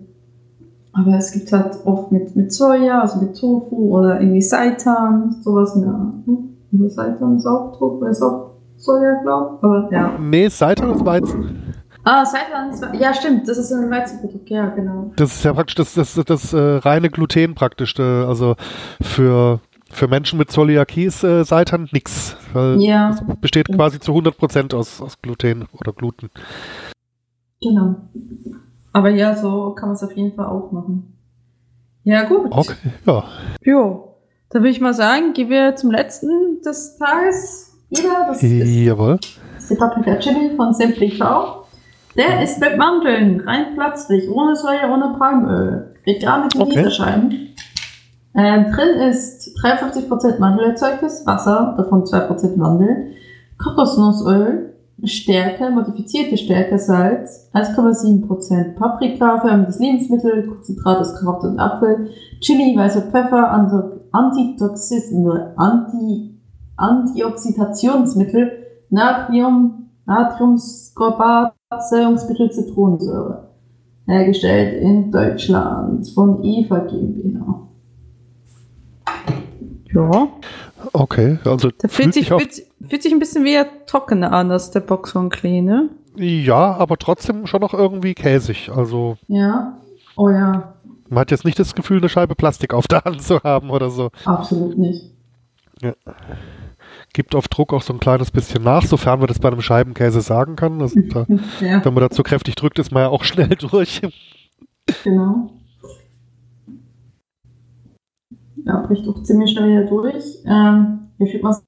[0.97, 5.75] aber es gibt halt oft mit, mit Soja, also mit Tofu oder irgendwie Seitan, sowas
[5.75, 6.25] Art.
[6.25, 6.89] Ne?
[6.89, 9.63] Seitan ist auch Tofu, ist auch Soja, glaube ich.
[9.63, 10.17] Aber ja.
[10.19, 11.73] nee, Seitan ist Weizen.
[12.05, 12.86] Ah, Seitan ist.
[12.99, 15.12] Ja, stimmt, das ist ein Weizenprodukt, ja, genau.
[15.17, 17.97] Das ist ja praktisch das, das, das, das äh, reine Gluten praktisch.
[17.99, 18.55] Äh, also
[19.01, 22.38] für, für Menschen mit Zöliakie ist äh, Seitan nix.
[22.53, 26.29] Weil Ja, es besteht quasi zu 100% aus, aus Gluten oder Gluten.
[27.62, 27.95] genau.
[28.95, 31.17] Aber ja, so kann man es auf jeden Fall auch machen.
[32.05, 32.49] Ja, gut.
[32.49, 33.25] Okay, ja.
[33.62, 34.15] Jo.
[34.49, 38.27] Da würde ich mal sagen, gehen wir zum letzten des Tages wieder.
[38.29, 39.19] Das ist, Jawohl.
[39.58, 41.65] ist die Paprika Chili von Simply V.
[42.15, 45.93] Der ist mit Mandeln, rein pflanzlich, ohne Soja, ohne Palmöl.
[46.05, 46.75] Vegane Okay.
[46.75, 47.49] Gemüsescheiben.
[48.34, 53.12] Ähm, drin ist 53% Mandelerzeugnis, Wasser, davon 2% Mandeln,
[53.62, 54.74] Kokosnussöl,
[55.07, 63.03] Stärke, modifizierte Stärke, Salz, 1,7% Paprika, färbendes Lebensmittel, Konzentrat aus Karotte und Apfel, Chili, weißer
[63.03, 65.13] Pfeffer, Anti- Antitoxis,
[65.55, 66.39] Anti,
[66.77, 68.51] Antioxidationsmittel,
[68.89, 71.53] Natrium, Natriumskorbat,
[71.89, 73.49] Säuerungsmittel, Zitronensäure.
[74.07, 77.67] Hergestellt in Deutschland von Eva GmbH.
[79.91, 80.27] Ja.
[80.93, 84.81] Okay, also Der fühlt sich, fühlt, fühlt sich ein bisschen wie trockener an als der
[84.81, 85.89] Boxhorn Klee, ne?
[86.17, 88.69] ja, aber trotzdem schon noch irgendwie käsig.
[88.73, 89.77] Also Ja.
[90.15, 90.75] Oh ja,
[91.09, 93.89] man hat jetzt nicht das Gefühl, eine Scheibe Plastik auf der Hand zu haben oder
[93.89, 94.09] so.
[94.25, 95.11] absolut nicht.
[97.13, 100.21] Gibt auf Druck auch so ein kleines bisschen nach, sofern man das bei einem Scheibenkäse
[100.21, 100.79] sagen kann.
[100.79, 100.87] Da,
[101.61, 104.01] Ja, wenn man da zu kräftig drückt, ist man ja auch schnell durch.
[105.03, 105.51] genau.
[108.65, 110.43] Ja, bricht auch ziemlich schnell wieder durch.
[110.45, 111.63] Ähm, wie viel was?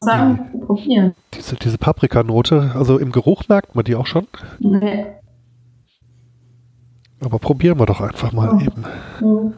[0.00, 1.14] sagen, probieren.
[1.34, 4.28] Diese, diese Paprikanote, also im Geruch merkt man die auch schon.
[4.60, 5.06] Nee.
[7.20, 8.60] Aber probieren wir doch einfach mal Oh.
[8.60, 8.84] eben.
[9.20, 9.54] Mhm.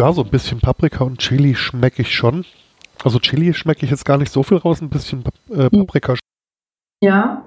[0.00, 2.46] Ja, so ein bisschen Paprika und Chili schmecke ich schon.
[3.04, 6.14] Also Chili schmecke ich jetzt gar nicht so viel raus, ein bisschen äh, Paprika.
[7.02, 7.44] Ja,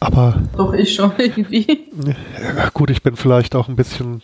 [0.00, 1.86] Aber doch ich schon irgendwie.
[2.56, 4.22] ja, gut, ich bin vielleicht auch ein bisschen,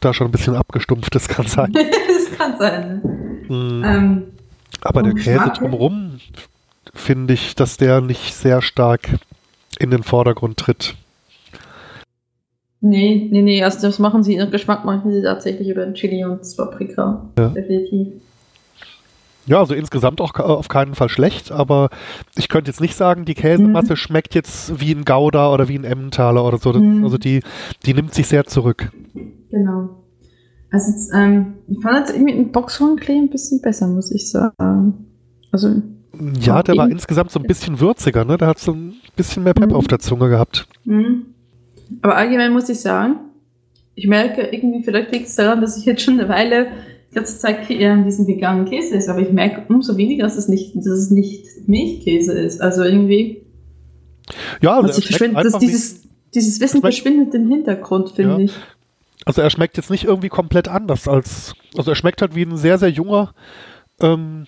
[0.00, 1.72] da schon ein bisschen abgestumpft, das kann sein.
[1.72, 3.00] das kann sein.
[3.48, 4.22] Mm, Ähm,
[4.82, 5.54] Aber der Käse Geschmack her?
[5.54, 6.20] drumherum
[6.92, 9.08] finde ich, dass der nicht sehr stark
[9.78, 10.96] in den Vordergrund tritt.
[12.80, 16.24] Nee, nee, nee, also das machen sie, ihren Geschmack machen sie tatsächlich über den Chili
[16.24, 17.28] und das Paprika.
[17.38, 17.48] Ja.
[17.48, 18.08] Definitiv.
[19.48, 21.88] Ja, also insgesamt auch auf keinen Fall schlecht, aber
[22.36, 23.96] ich könnte jetzt nicht sagen, die Käsemasse Mhm.
[23.96, 26.72] schmeckt jetzt wie ein Gouda oder wie ein Emmentaler oder so.
[26.72, 27.04] Mhm.
[27.04, 27.42] Also die,
[27.84, 28.90] die nimmt sich sehr zurück.
[29.50, 30.02] Genau.
[30.72, 35.06] Also jetzt, ähm, ich fand jetzt irgendwie den Boxhornklee ein bisschen besser, muss ich sagen.
[35.52, 35.80] Also,
[36.40, 38.36] Ja, der war insgesamt so ein bisschen würziger, ne?
[38.38, 39.76] Der hat so ein bisschen mehr Pep Mhm.
[39.76, 40.66] auf der Zunge gehabt.
[40.84, 41.26] Mhm.
[42.02, 43.16] Aber allgemein muss ich sagen,
[43.94, 46.66] ich merke irgendwie, vielleicht liegt es daran, dass ich jetzt schon eine Weile
[47.10, 50.48] die ganze Zeit äh, diesen veganen Käse ist, aber ich merke umso weniger, dass es
[50.48, 52.60] nicht, dass es nicht Milchkäse ist.
[52.60, 53.42] Also irgendwie,
[54.60, 56.02] Ja, also, dass er ich schmeckt verschwinde, dass dieses,
[56.34, 58.38] dieses Wissen verschwindet im Hintergrund, finde Ja.
[58.40, 58.52] ich.
[59.24, 62.56] also er schmeckt jetzt nicht irgendwie komplett anders als, also er schmeckt halt wie ein
[62.58, 63.32] sehr, sehr junger
[64.00, 64.46] ähm,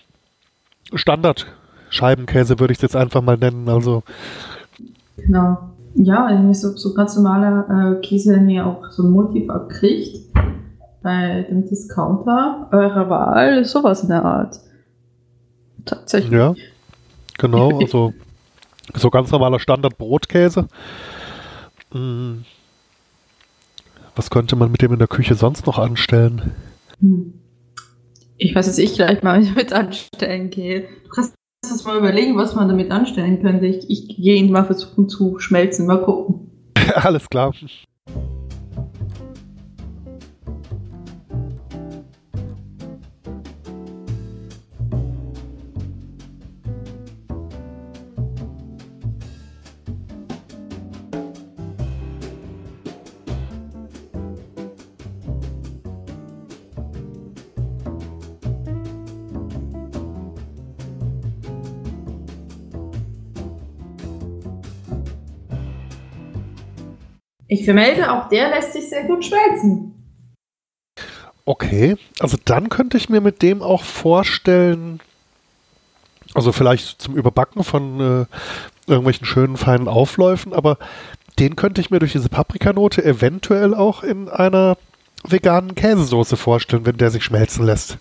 [0.94, 3.68] Standard-Scheibenkäse, würde ich es jetzt einfach mal nennen.
[3.68, 4.03] Also
[5.16, 5.67] Genau.
[5.94, 10.27] Ja, irgendwie so, so ganz normaler äh, Käse, den ihr auch so Multipack kriegt.
[11.03, 14.61] Bei dem Discounter eurer Wahl, sowas in der Art.
[15.85, 16.33] Tatsächlich.
[16.33, 16.55] Ja,
[17.38, 17.79] genau.
[17.81, 18.12] Also
[18.94, 20.68] so ganz normaler Standard-Brotkäse.
[21.92, 22.38] Mm.
[24.16, 26.53] Was könnte man mit dem in der Küche sonst noch anstellen?
[27.01, 27.35] Hm.
[28.37, 30.88] Ich weiß, dass ich gleich mal mit anstellen gehe.
[31.05, 33.66] Du kannst uns mal überlegen, was man damit anstellen könnte.
[33.66, 35.87] Ich, ich gehe ihn mal versuchen zu schmelzen.
[35.87, 36.51] Mal gucken.
[36.94, 37.53] Alles klar.
[67.48, 69.94] Ich vermelde, auch der lässt sich sehr gut schmelzen.
[71.46, 75.00] Okay, also dann könnte ich mir mit dem auch vorstellen,
[76.34, 78.26] also vielleicht zum Überbacken von äh,
[78.87, 80.76] irgendwelchen schönen feinen Aufläufen, aber
[81.38, 84.76] den könnte ich mir durch diese Paprikanote eventuell auch in einer
[85.26, 87.96] veganen Käsesoße vorstellen, wenn der sich schmelzen lässt.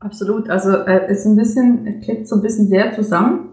[0.00, 0.50] Absolut.
[0.50, 3.50] Also äh, es ist ein bisschen, es klebt so ein bisschen sehr zusammen.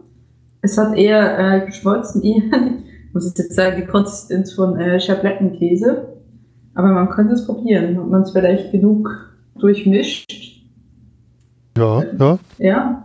[0.61, 2.82] Es hat eher äh, geschmolzen, eher,
[3.13, 6.09] muss ich jetzt sagen, die Konsistenz von äh, Schablettenkäse.
[6.75, 9.09] Aber man könnte es probieren, ob man es vielleicht genug
[9.55, 10.31] durchmischt.
[11.77, 12.39] Ja, ja.
[12.57, 13.03] Ja,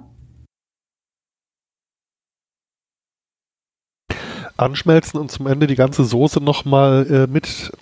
[4.59, 7.73] Anschmelzen und zum Ende die ganze Soße nochmal äh, mit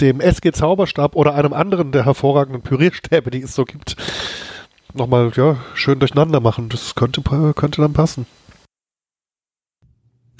[0.00, 3.96] dem SG Zauberstab oder einem anderen der hervorragenden Pürierstäbe, die es so gibt,
[4.94, 6.70] nochmal ja, schön durcheinander machen.
[6.70, 7.22] Das könnte,
[7.54, 8.26] könnte dann passen.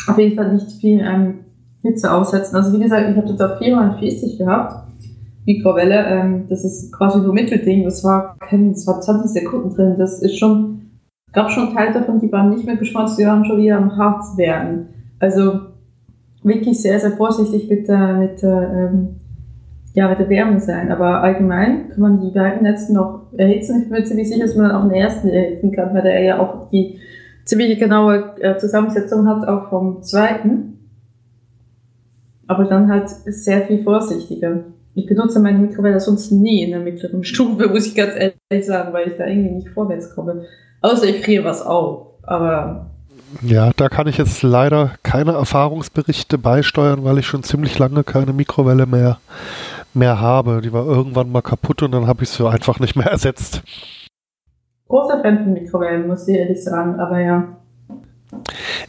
[0.07, 1.41] Auf jeden Fall nicht viel ähm,
[1.83, 2.57] Hitze aussetzen.
[2.57, 4.85] Also wie gesagt, ich habe das auf 440 gehabt.
[5.47, 7.85] Mikrowelle, ähm, das ist quasi nur Mittelding.
[7.85, 9.97] Das war, das war 20 Sekunden drin.
[9.99, 10.81] Das ist schon,
[11.33, 14.37] gab schon Teile davon, die waren nicht mehr geschmolzen, die waren schon wieder am Harz
[14.39, 14.89] werden.
[15.19, 15.61] Also
[16.43, 19.17] wirklich sehr, sehr vorsichtig mit der, mit der, ähm,
[19.95, 20.91] ja, mit der Wärme sein.
[20.91, 23.83] Aber allgemein kann man die beiden letzten noch erhitzen.
[23.83, 26.39] Ich bin mir ziemlich sicher, dass man auch den ersten erhitzen kann, weil der ja
[26.41, 26.99] auch die
[27.45, 30.79] ziemlich genaue äh, Zusammensetzung hat, auch vom zweiten.
[32.47, 34.65] Aber dann halt sehr viel vorsichtiger.
[34.95, 38.93] Ich benutze meine Mikrowelle sonst nie in der mittleren Stufe, muss ich ganz ehrlich sagen,
[38.93, 40.45] weil ich da irgendwie nicht vorwärts komme.
[40.83, 42.09] Außer ich friere was auf.
[42.23, 42.91] Aber
[43.43, 48.33] Ja, da kann ich jetzt leider keine Erfahrungsberichte beisteuern, weil ich schon ziemlich lange keine
[48.33, 49.19] Mikrowelle mehr,
[49.95, 50.61] mehr habe.
[50.63, 53.63] Die war irgendwann mal kaputt und dann habe ich sie einfach nicht mehr ersetzt.
[54.89, 57.57] Großer Fan von Mikrowellen, muss ich ehrlich sagen, aber ja.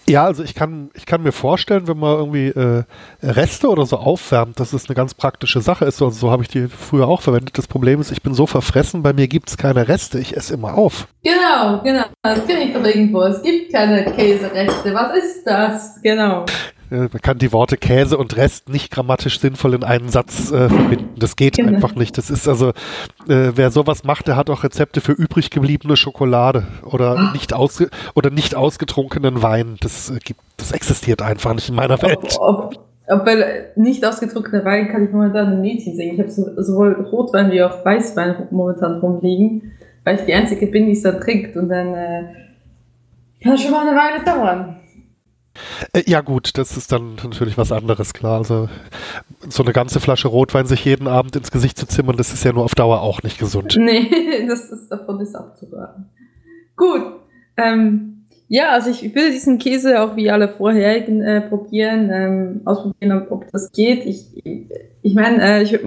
[0.08, 2.84] Ja, also ich kann, ich kann mir vorstellen, wenn man irgendwie äh,
[3.24, 6.02] Reste oder so aufwärmt, dass es eine ganz praktische Sache ist.
[6.02, 7.58] Also so habe ich die früher auch verwendet.
[7.58, 10.20] Das Problem ist, ich bin so verfressen, bei mir gibt es keine Reste.
[10.20, 11.08] Ich esse immer auf.
[11.24, 12.06] Genau, genau.
[12.24, 13.22] Das kenne ich doch irgendwo.
[13.22, 14.94] Es gibt keine Käsereste.
[14.94, 16.02] Was ist das?
[16.02, 16.46] Genau.
[16.90, 21.16] Man kann die Worte Käse und Rest nicht grammatisch sinnvoll in einen Satz äh, verbinden.
[21.18, 21.74] Das geht genau.
[21.74, 22.18] einfach nicht.
[22.18, 22.70] Das ist also,
[23.28, 27.32] äh, wer sowas macht, der hat auch Rezepte für übrig gebliebene Schokolade oder ah.
[27.34, 29.78] nicht ausge oder nicht ausgetrunkenen Wein.
[29.80, 32.38] Das äh, gibt, das existiert einfach nicht in meiner Welt.
[32.40, 36.14] Ob, ob, ob weil nicht ausgetrunkene Wein kann ich momentan ein Mädchen singen.
[36.14, 39.72] Ich habe so, sowohl Rotwein wie auch Weißwein momentan rumliegen,
[40.04, 41.58] weil ich die einzige bin, die es da trinkt.
[41.58, 42.24] Und dann äh,
[43.44, 44.78] kann schon mal eine Weile dauern.
[45.94, 48.38] Äh, ja gut, das ist dann natürlich was anderes, klar.
[48.38, 48.70] Also
[49.48, 52.54] so eine ganze Flasche Rotwein sich jeden Abend ins Gesicht zu zimmern, das ist ja
[52.54, 53.78] nur auf Dauer auch nicht gesund.
[53.86, 56.10] Nee, das ist davon ist abzuraten.
[56.76, 57.04] Gut.
[57.56, 63.28] Ähm, ja, also ich will diesen Käse auch wie alle vorherigen äh, probieren, ähm, ausprobieren,
[63.30, 64.06] ob das geht.
[64.06, 64.44] Ich,
[65.02, 65.80] ich meine, äh, ich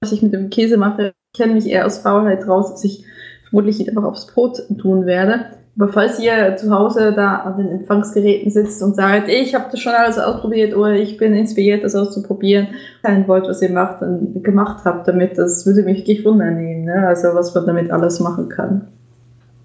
[0.00, 3.04] was ich mit dem Käse mache, kenne mich eher aus Faulheit raus, dass ich
[3.48, 5.63] vermutlich einfach aufs Brot tun werde.
[5.76, 9.80] Aber falls ihr zu Hause da an den Empfangsgeräten sitzt und sagt, ich habe das
[9.80, 12.68] schon alles ausprobiert oder ich bin inspiriert, das auszuprobieren,
[13.02, 16.84] teilen wollt, was ihr macht, dann gemacht habt damit, das würde mich wirklich wundern nehmen,
[16.84, 17.08] ne?
[17.08, 18.88] also was man damit alles machen kann.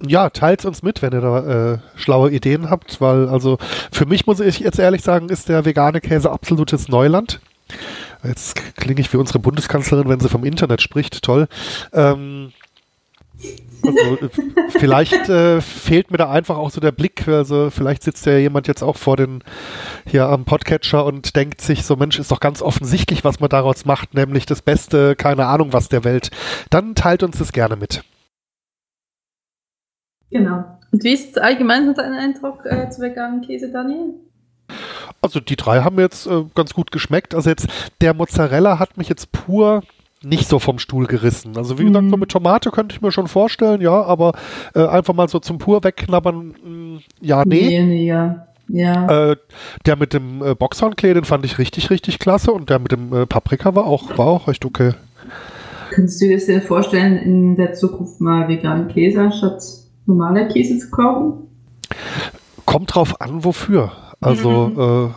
[0.08, 3.58] Ja, teilt uns mit, wenn ihr da äh, schlaue Ideen habt, weil also
[3.92, 7.40] für mich muss ich jetzt ehrlich sagen, ist der vegane Käse absolutes Neuland.
[8.24, 11.48] Jetzt klinge ich wie unsere Bundeskanzlerin, wenn sie vom Internet spricht, toll.
[11.94, 12.52] Ähm,
[13.84, 14.18] also,
[14.70, 17.28] vielleicht äh, fehlt mir da einfach auch so der Blick.
[17.28, 19.44] Also vielleicht sitzt ja jemand jetzt auch vor den
[20.06, 23.86] hier am Podcatcher und denkt sich so, Mensch, ist doch ganz offensichtlich, was man daraus
[23.86, 26.32] macht, nämlich das Beste, keine Ahnung was der Welt.
[26.70, 28.04] Dann teilt uns das gerne mit.
[30.32, 30.64] Genau.
[30.92, 34.14] Und wie ist allgemein dein Eindruck äh, zu veganen Käse, Daniel?
[35.22, 37.36] Also die drei haben mir jetzt äh, ganz gut geschmeckt.
[37.36, 37.68] Also jetzt
[38.02, 39.84] der Mozzarella hat mich jetzt pur
[40.24, 41.58] nicht so vom Stuhl gerissen.
[41.58, 42.20] Also wie gesagt, so mhm.
[42.20, 44.34] mit Tomate könnte ich mir schon vorstellen, ja, aber
[44.76, 47.68] äh, einfach mal so zum pur wegknabbern, mh, mm, ja, nee.
[47.68, 48.46] Nee, nee, ja.
[48.72, 49.32] Ja.
[49.32, 49.36] Äh,
[49.86, 53.14] der mit dem äh, Boxhornklee, den fand ich richtig, richtig klasse und der mit dem
[53.14, 54.94] äh, Paprika war auch, war auch recht okay.
[55.90, 59.64] Könntest du dir das denn vorstellen, in der Zukunft mal veganen Käse anstatt
[60.06, 61.48] normaler Käse zu kaufen?
[62.66, 63.92] Kommt drauf an, wofür.
[64.22, 65.14] Also, mhm.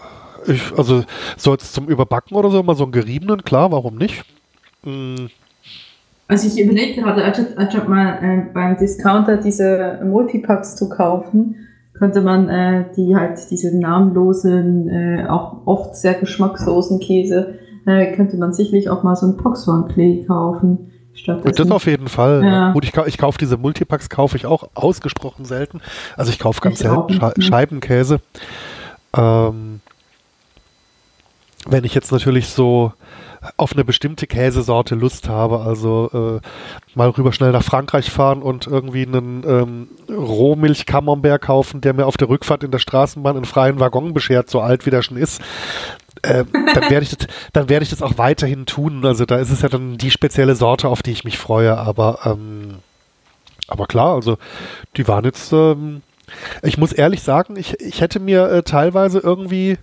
[0.49, 1.05] äh, ich, also
[1.37, 4.25] so jetzt zum Überbacken oder so, mal so einen geriebenen, klar, warum nicht?
[4.85, 5.27] Mm.
[6.29, 11.57] Also ich überlege gerade, anstatt, mal äh, beim Discounter diese Multipacks zu kaufen,
[11.93, 18.37] könnte man äh, die halt diese namenlosen, äh, auch oft sehr geschmackslosen Käse, äh, könnte
[18.39, 20.91] man sicherlich auch mal so einen Poxhornklee kaufen.
[21.45, 22.43] Das auf jeden Fall.
[22.43, 22.73] Ja.
[22.73, 25.81] Gut, ich, ich kaufe diese Multipacks, kaufe ich auch ausgesprochen selten.
[26.17, 28.21] Also ich kaufe ganz ich selten Sche Scheibenkäse.
[29.15, 29.81] Ähm,
[31.67, 32.93] wenn ich jetzt natürlich so
[33.57, 35.61] auf eine bestimmte Käsesorte Lust habe.
[35.61, 41.93] Also äh, mal rüber schnell nach Frankreich fahren und irgendwie einen ähm, Rohmilch-Camembert kaufen, der
[41.95, 45.03] mir auf der Rückfahrt in der Straßenbahn einen freien Waggon beschert, so alt wie der
[45.03, 45.41] schon ist.
[46.23, 49.05] Äh, dann werde ich das, dann werde ich das auch weiterhin tun.
[49.05, 51.77] Also da ist es ja dann die spezielle Sorte, auf die ich mich freue.
[51.79, 52.79] Aber ähm,
[53.69, 54.39] aber klar, also
[54.97, 55.53] die waren jetzt.
[55.53, 56.03] Ähm,
[56.63, 59.79] ich muss ehrlich sagen, ich, ich hätte mir äh, teilweise irgendwie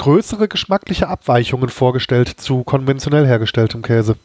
[0.00, 4.16] größere geschmackliche Abweichungen vorgestellt zu konventionell hergestelltem Käse.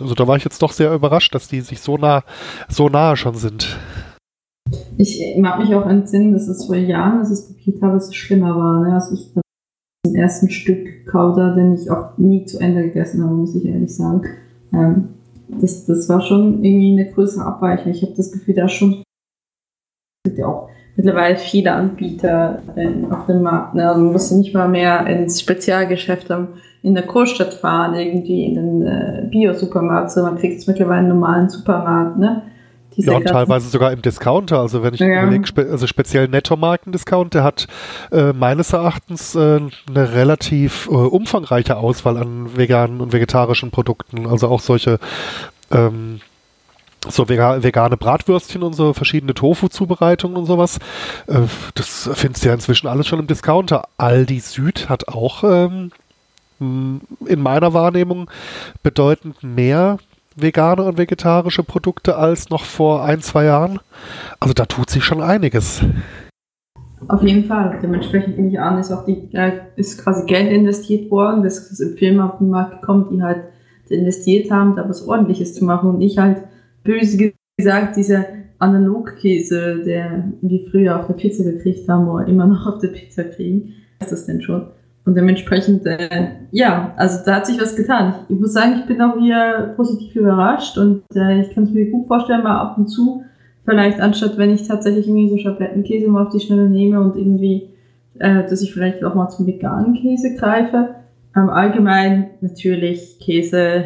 [0.00, 2.22] Also da war ich jetzt doch sehr überrascht, dass die sich so nah,
[2.68, 3.76] so nahe schon sind.
[4.96, 8.14] Ich mag mich auch entsinnen, dass es vor Jahren, als ich es probiert habe, es
[8.14, 8.86] schlimmer war.
[8.86, 8.94] Ne?
[8.94, 9.34] Also ich
[10.06, 13.94] den ersten Stück Kauder, den ich auch nie zu Ende gegessen habe, muss ich ehrlich
[13.94, 14.22] sagen.
[14.72, 15.08] Ähm,
[15.48, 17.90] das, das war schon irgendwie eine größere Abweichung.
[17.90, 19.02] Ich habe das Gefühl, da schon
[20.36, 23.74] ja auch mittlerweile viele Anbieter in, auf dem Markt.
[23.74, 23.88] Ne?
[23.88, 26.28] Also man muss nicht mal mehr ins Spezialgeschäft
[26.82, 31.08] in der Großstadt fahren, irgendwie in den äh, Bio-Supermarkt, sondern man kriegt es mittlerweile einen
[31.08, 32.18] normalen Supermarkt.
[32.18, 32.42] Ne?
[32.96, 34.60] Diese ja, und teilweise sogar im Discounter.
[34.60, 35.22] Also wenn ich ja.
[35.22, 37.66] überlege, spe also speziell Nettomarken-Discount, der hat
[38.12, 44.26] äh, meines Erachtens äh, eine relativ äh, umfangreiche Auswahl an veganen und vegetarischen Produkten.
[44.26, 44.98] Also auch solche
[45.72, 46.20] ähm,
[47.08, 50.78] so vegane Bratwürstchen und so verschiedene Tofu-Zubereitungen und sowas.
[51.26, 51.42] Äh,
[51.74, 53.88] das findest du ja inzwischen alles schon im Discounter.
[53.96, 55.90] Aldi Süd hat auch ähm,
[56.60, 58.30] in meiner Wahrnehmung
[58.82, 59.98] bedeutend mehr
[60.36, 63.80] vegane und vegetarische Produkte als noch vor ein, zwei Jahren.
[64.40, 65.82] Also da tut sich schon einiges.
[67.08, 67.78] Auf jeden Fall.
[67.82, 69.28] Dementsprechend bin ich an, ist auch die,
[69.76, 73.44] ist quasi Geld investiert worden, das ist Film auf den Markt gekommen, die halt
[73.88, 76.38] investiert haben, da was ordentliches zu machen und ich halt
[76.84, 78.24] böse gesagt, dieser
[78.58, 83.24] Analogkäse, der wir früher auf der Pizza gekriegt haben oder immer noch auf der Pizza
[83.24, 84.68] kriegen, ist das denn schon?
[85.04, 88.14] Und dementsprechend, äh, ja, also da hat sich was getan.
[88.28, 91.90] Ich, muss sagen, ich bin auch wieder positiv überrascht und äh, ich kann es mir
[91.90, 93.22] gut vorstellen, mal ab und zu,
[93.66, 97.68] vielleicht anstatt wenn ich tatsächlich irgendwie so Schablettenkäse mal auf die Schnelle nehme und irgendwie,
[98.18, 100.94] äh, dass ich vielleicht auch mal zum veganen Käse greife.
[101.36, 103.84] Ähm, allgemein natürlich Käse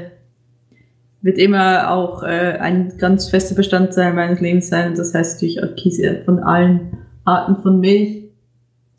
[1.28, 4.94] wird immer auch äh, ein ganz fester Bestandteil meines Lebens sein.
[4.94, 8.24] Das heißt natürlich Käse von allen Arten von Milch.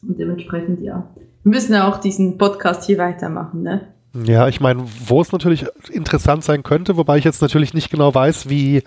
[0.07, 1.09] Und dementsprechend, ja.
[1.43, 3.81] Wir müssen ja auch diesen Podcast hier weitermachen, ne?
[4.25, 8.13] Ja, ich meine, wo es natürlich interessant sein könnte, wobei ich jetzt natürlich nicht genau
[8.13, 8.83] weiß, wie,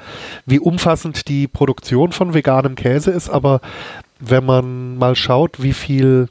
[0.46, 3.60] wie umfassend die Produktion von veganem Käse ist, aber
[4.20, 6.28] wenn man mal schaut, wie viel,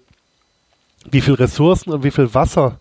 [1.10, 2.80] wie viel Ressourcen und wie viel Wasser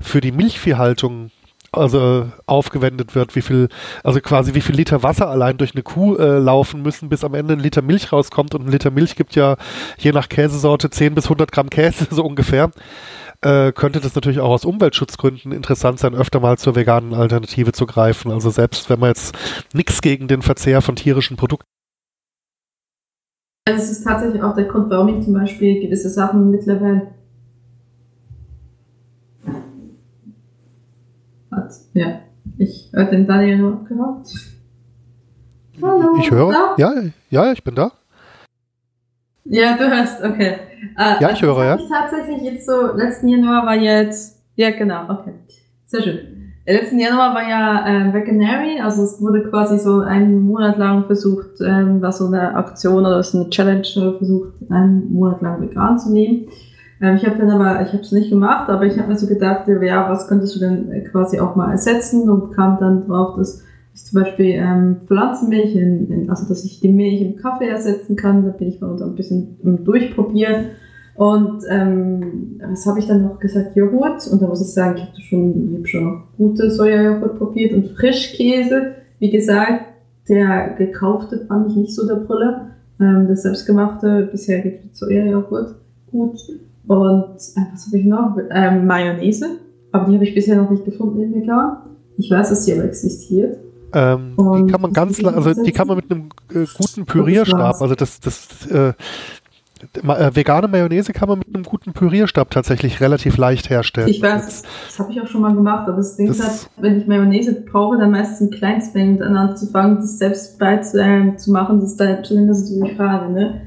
[0.00, 1.30] für die Milchviehhaltung
[1.76, 3.68] also aufgewendet wird, wie viel,
[4.02, 7.34] also quasi wie viel Liter Wasser allein durch eine Kuh äh, laufen müssen, bis am
[7.34, 8.54] Ende ein Liter Milch rauskommt.
[8.54, 9.56] Und ein Liter Milch gibt ja
[9.98, 12.70] je nach Käsesorte 10 bis 100 Gramm Käse, so ungefähr.
[13.40, 17.86] Äh, könnte das natürlich auch aus Umweltschutzgründen interessant sein, öfter mal zur veganen Alternative zu
[17.86, 18.30] greifen.
[18.30, 19.36] Also selbst wenn man jetzt
[19.74, 21.66] nichts gegen den Verzehr von tierischen Produkten
[23.66, 27.14] also es ist tatsächlich auch der Grund, warum ich zum Beispiel gewisse Sachen mittlerweile
[31.64, 31.72] hat.
[31.94, 32.20] Ja,
[32.58, 34.28] ich höre den Daniel nur abgehakt.
[35.82, 36.16] Hallo.
[36.18, 36.52] Ich höre.
[36.52, 36.74] Da?
[36.78, 36.94] Ja,
[37.30, 37.90] ja, ich bin da.
[39.44, 40.56] Ja, du hörst, okay.
[40.96, 41.76] Äh, ja, ich also höre, ja.
[41.76, 45.34] Ich tatsächlich jetzt so, letzten Januar war jetzt, ja genau, okay.
[45.86, 46.18] Sehr schön.
[46.66, 51.60] Letzten Januar war ja äh, Veganary, also es wurde quasi so einen Monat lang versucht,
[51.60, 56.10] ähm, war so eine Aktion oder so eine Challenge versucht, einen Monat lang vegan zu
[56.10, 56.46] nehmen.
[57.04, 59.26] Ähm, ich habe dann aber, ich habe es nicht gemacht, aber ich habe mir so
[59.26, 63.36] gedacht, ja, was könntest du denn äh, quasi auch mal ersetzen und kam dann drauf,
[63.36, 67.68] dass ich zum Beispiel ähm, Pflanzenmilch, in, in, also dass ich die Milch im Kaffee
[67.68, 68.44] ersetzen kann.
[68.44, 70.70] Da bin ich mal so ein bisschen durchprobieren.
[71.14, 73.76] Und ähm, was habe ich dann noch gesagt?
[73.76, 74.26] Joghurt.
[74.26, 77.90] Und da muss ich sagen, ich habe schon, ich hab schon gute Sojajoghurt probiert und
[77.90, 78.94] Frischkäse.
[79.20, 79.84] Wie gesagt,
[80.28, 82.70] der gekaufte fand ich nicht so der Brille.
[82.98, 85.76] Ähm, das selbstgemachte bisher gibt Sojajoghurt
[86.10, 86.40] gut.
[86.86, 88.36] Und äh, was habe ich noch?
[88.50, 89.58] Ähm, Mayonnaise.
[89.92, 91.76] Aber die habe ich bisher noch nicht gefunden in vegan.
[92.16, 93.58] Ich weiß, dass sie aber existiert.
[93.92, 97.94] Ähm, die kann man ganz, also die kann man mit einem äh, guten Pürierstab, also
[97.94, 98.92] das, das äh,
[100.02, 104.08] äh, vegane Mayonnaise kann man mit einem guten Pürierstab tatsächlich relativ leicht herstellen.
[104.08, 106.70] Ich weiß, das, das habe ich auch schon mal gemacht, aber das Ding ist halt,
[106.76, 111.80] wenn ich Mayonnaise brauche, dann meistens in Kleinstmengen dann anzufangen, das selbst beizumachen, zu machen,
[111.80, 113.60] das ist dann zumindest so die Frage, ne?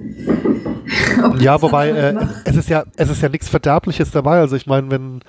[1.39, 2.15] Ja, wobei, äh,
[2.45, 4.39] es ist ja, es ist ja nichts Verderbliches dabei.
[4.39, 5.21] Also ich meine, wenn,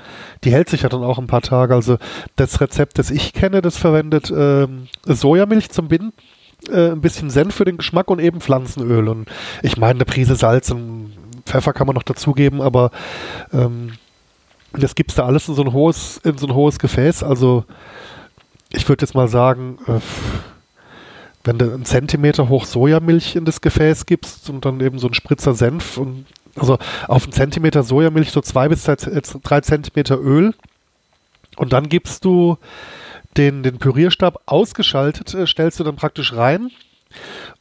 [0.45, 1.75] die hält sich ja dann auch ein paar Tage.
[1.75, 1.99] Also
[2.37, 6.13] das Rezept, das ich kenne, das verwendet ähm, Sojamilch zum Binden
[6.69, 9.09] äh, ein bisschen Senf für den Geschmack und eben Pflanzenöl.
[9.09, 9.29] Und
[9.63, 11.13] ich meine, eine Prise Salz und
[11.45, 12.91] Pfeffer kann man noch dazugeben, aber
[13.53, 13.93] ähm,
[14.73, 17.23] das gibt's da alles in so ein hohes, in so ein hohes Gefäß.
[17.23, 17.65] Also
[18.71, 20.01] ich würde jetzt mal sagen, äh,
[21.45, 25.15] wenn du einen Zentimeter hoch Sojamilch in das Gefäß gibst und dann eben so ein
[25.15, 26.27] Spritzer Senf und
[26.57, 30.55] also auf einen Zentimeter Sojamilch so zwei bis drei Zentimeter Öl
[31.57, 32.59] und dann gibst du
[33.37, 36.71] den, den Pürierstab ausgeschaltet, äh, stellst du dann praktisch rein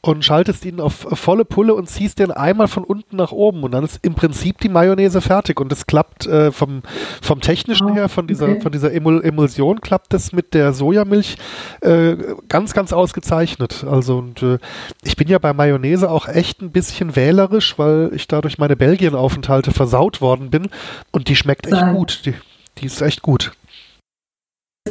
[0.00, 3.72] und schaltest ihn auf volle Pulle und ziehst den einmal von unten nach oben und
[3.72, 6.82] dann ist im Prinzip die Mayonnaise fertig und es klappt äh, vom,
[7.20, 8.60] vom technischen oh, her, von dieser, okay.
[8.60, 11.36] von dieser Emul Emulsion klappt es mit der Sojamilch
[11.80, 12.16] äh,
[12.48, 13.84] ganz, ganz ausgezeichnet.
[13.88, 14.58] Also und äh,
[15.02, 19.72] ich bin ja bei Mayonnaise auch echt ein bisschen wählerisch, weil ich dadurch meine Belgien-Aufenthalte
[19.72, 20.68] versaut worden bin
[21.12, 22.22] und die schmeckt echt gut.
[22.24, 22.34] Die,
[22.78, 23.52] die ist echt gut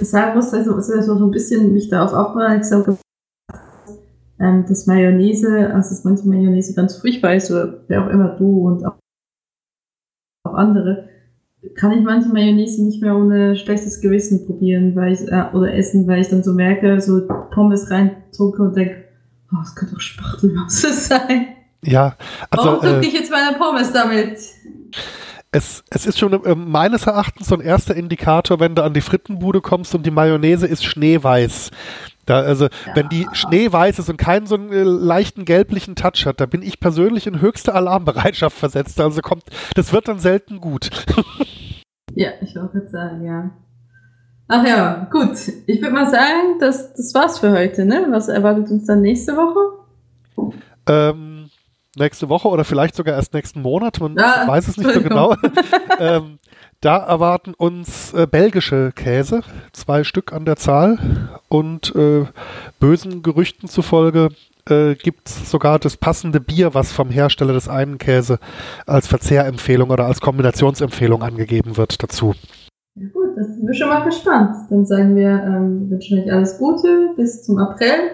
[0.06, 2.84] sagen muss, also, also so ein bisschen mich darauf aufmerksam
[4.40, 8.68] ähm, dass Mayonnaise, also dass manche Mayonnaise ganz furchtbar ist, oder wer auch immer du
[8.68, 8.96] und auch,
[10.44, 11.10] auch andere,
[11.76, 16.08] kann ich manche Mayonnaise nicht mehr ohne schlechtes Gewissen probieren weil ich, äh, oder essen,
[16.08, 19.06] weil ich dann so merke, so Pommes reindrucke und denke,
[19.52, 21.48] oh, das könnte doch Spachtelmasse sein.
[21.84, 22.16] Ja,
[22.50, 22.68] also.
[22.68, 24.38] Warum drücke äh, ich jetzt meine Pommes damit?
[25.52, 29.02] es, es ist schon äh, meines Erachtens so ein erster Indikator, wenn du an die
[29.02, 31.72] Frittenbude kommst und die Mayonnaise ist schneeweiß.
[32.28, 32.96] Da, also, ja.
[32.96, 36.62] wenn die schneeweiß ist und keinen so einen äh, leichten gelblichen Touch hat, da bin
[36.62, 39.00] ich persönlich in höchste Alarmbereitschaft versetzt.
[39.00, 40.90] Also kommt, das wird dann selten gut.
[42.16, 43.50] ja, ich wollte sagen, ja.
[44.50, 45.38] Ach ja, gut.
[45.68, 48.06] Ich würde mal sagen, das, das war's für heute, ne?
[48.10, 50.52] Was erwartet uns dann nächste Woche?
[50.86, 51.50] Ähm,
[51.98, 55.34] nächste Woche oder vielleicht sogar erst nächsten Monat, man ja, weiß es nicht so genau.
[56.00, 56.40] ähm,
[56.82, 59.42] da erwarten uns äh, belgische Käse,
[59.74, 61.00] zwei Stück an der Zahl
[61.50, 62.26] und äh,
[62.80, 64.30] bösen Gerüchten zufolge
[64.70, 68.40] äh, gibt es sogar das passende Bier, was vom Hersteller des einen Käse
[68.86, 72.34] als Verzehrempfehlung oder als Kombinationsempfehlung angegeben wird dazu.
[72.96, 74.56] Ja gut, das sind wir schon mal gespannt.
[74.70, 78.12] Dann sagen wir, ähm, wünschen euch alles Gute bis zum April.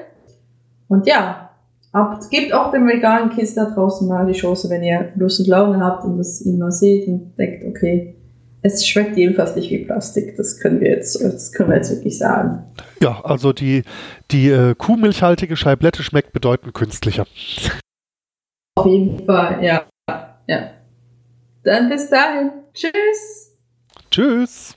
[0.88, 1.50] Und ja,
[1.92, 5.48] ab, gebt auch dem veganen Kids da draußen mal die Chance, wenn ihr Lust und
[5.48, 8.16] Laune habt und das mal seht und denkt, okay,
[8.64, 10.36] es schmeckt jedenfalls nicht wie Plastik.
[10.38, 12.64] Das können wir jetzt, das können wir jetzt wirklich sagen.
[13.02, 13.84] Ja, also die,
[14.32, 17.28] die äh, kuhmilchhaltige Scheiblette schmeckt bedeutend künstlicher.
[18.76, 19.86] Auf jeden Fall, ja.
[20.48, 20.72] ja.
[21.64, 22.52] Dann bis dahin.
[22.74, 23.58] Tschüss.
[24.10, 24.76] Tschüss.